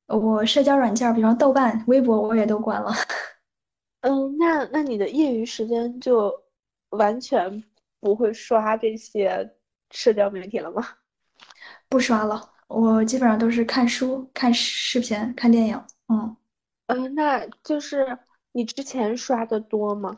[0.07, 2.91] 我社交软件，比方豆瓣、微博，我也都关了。
[4.01, 6.43] 嗯，那那你的业余时间就
[6.89, 7.63] 完全。
[8.01, 9.55] 不会刷这些
[9.89, 10.87] 社交媒体了吗？
[11.89, 15.83] 不刷了，我基本上都是看书、看视频、看电影。
[16.07, 16.37] 嗯
[16.85, 18.19] 嗯，那就是
[18.51, 20.15] 你之前刷的多吗？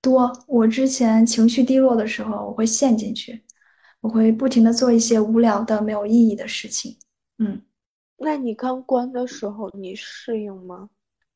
[0.00, 0.30] 多。
[0.46, 3.42] 我之前情绪低落的时候，我会陷进去，
[4.00, 6.96] 我会不停的做一些无聊的、没有意义的事情。
[7.38, 7.60] 嗯，
[8.22, 10.90] 那你刚关的时候，你适应吗？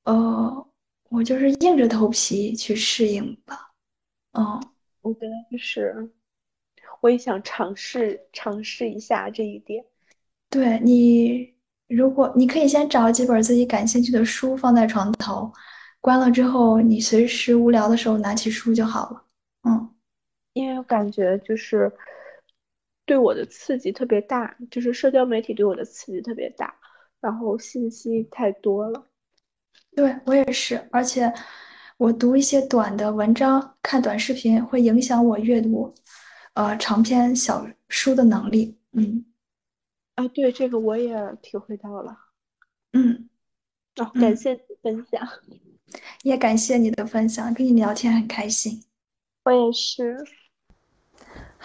[0.05, 0.67] 呃，
[1.09, 3.71] 我就是硬着头皮去适应吧。
[4.33, 4.61] 嗯。
[5.01, 6.11] 我觉得就是，
[7.01, 9.83] 我也想尝试尝试一下这一点。
[10.51, 11.55] 对你，
[11.89, 15.51] 如果你可以先找几本自己感兴趣的书放在床头，
[16.03, 19.25] 关了之后，你随时无聊的时候拿起书就好了。
[19.63, 19.95] 嗯，
[20.53, 21.91] 因为我感觉就是
[23.07, 26.75] 对我的刺激特别大，就是社交媒体对我的刺激特别大，
[27.21, 29.07] 然后信息太多了。
[29.95, 31.33] 对我也是，而且。
[31.97, 35.95] 我读一些短的文章，看短视频会影响我阅读，
[36.55, 38.77] 呃，长篇小书的能力。
[38.91, 39.25] 嗯，
[40.17, 42.19] 啊，对，这个我也体会到了。
[42.95, 43.31] 嗯，
[43.95, 45.25] 哦，感谢分享，
[46.25, 48.83] 也感谢你的分享，跟你聊天很开心。
[49.45, 50.19] 我也是。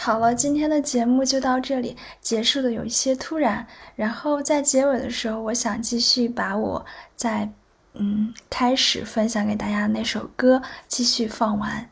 [0.02, 3.68] 好了，今天的节目就到这里，结束的有一些突然。
[3.98, 6.86] 然后在结尾的时候，我想继续把我
[7.16, 7.50] 在。
[7.96, 11.90] 嗯，开始分享给大家的那首歌继续放完。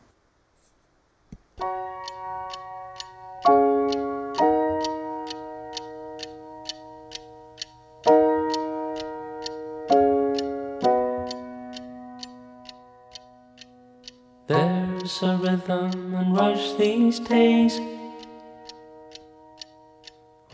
[14.46, 17.78] There's a rhythm and rush these days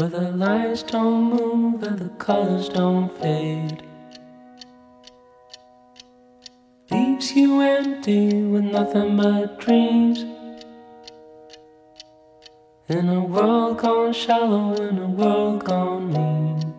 [0.04, 3.82] where the lights don't move and the colors don't fade.
[6.90, 10.20] leaves you empty with nothing but dreams.
[12.88, 16.74] In a world gone shallow, in a world gone mean.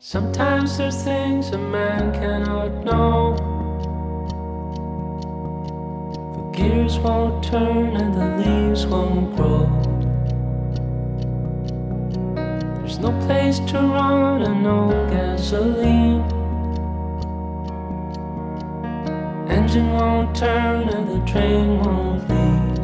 [0.00, 3.36] Sometimes there's things a man cannot know.
[6.34, 9.83] The gears won't turn and the leaves won't grow.
[13.04, 16.22] No place to run and no gasoline.
[19.46, 22.78] engine won't turn and the train won't leave.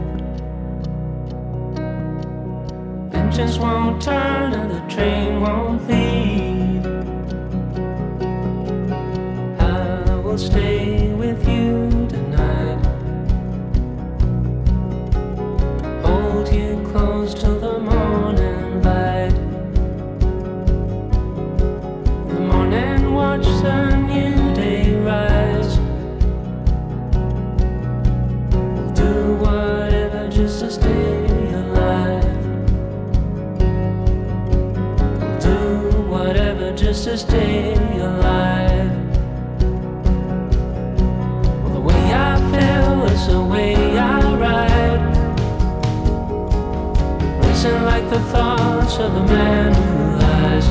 [3.14, 6.86] Engines won't turn and the train won't leave.
[9.59, 11.99] I will stay with you
[37.10, 38.92] to stay alive.
[41.60, 45.02] Well, the way I feel is the way I ride.
[47.42, 50.66] Racing like the thoughts of a man who lies.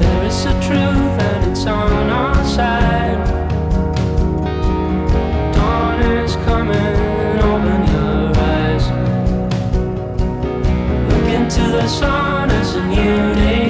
[0.00, 3.22] There is a truth and it's on our side.
[5.52, 6.96] Dawn is coming.
[7.36, 8.98] to the horizon.
[11.10, 13.65] Look into the sun as a new day's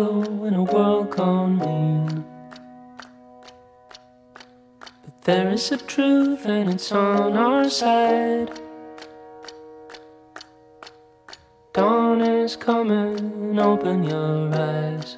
[0.00, 2.24] shallow, in a world gone mean.
[4.80, 8.50] But there is a truth and it's on our side.
[11.72, 15.16] Dawn is coming, open your eyes.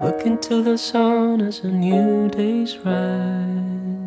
[0.00, 3.99] Look into the sun as a new day's rise.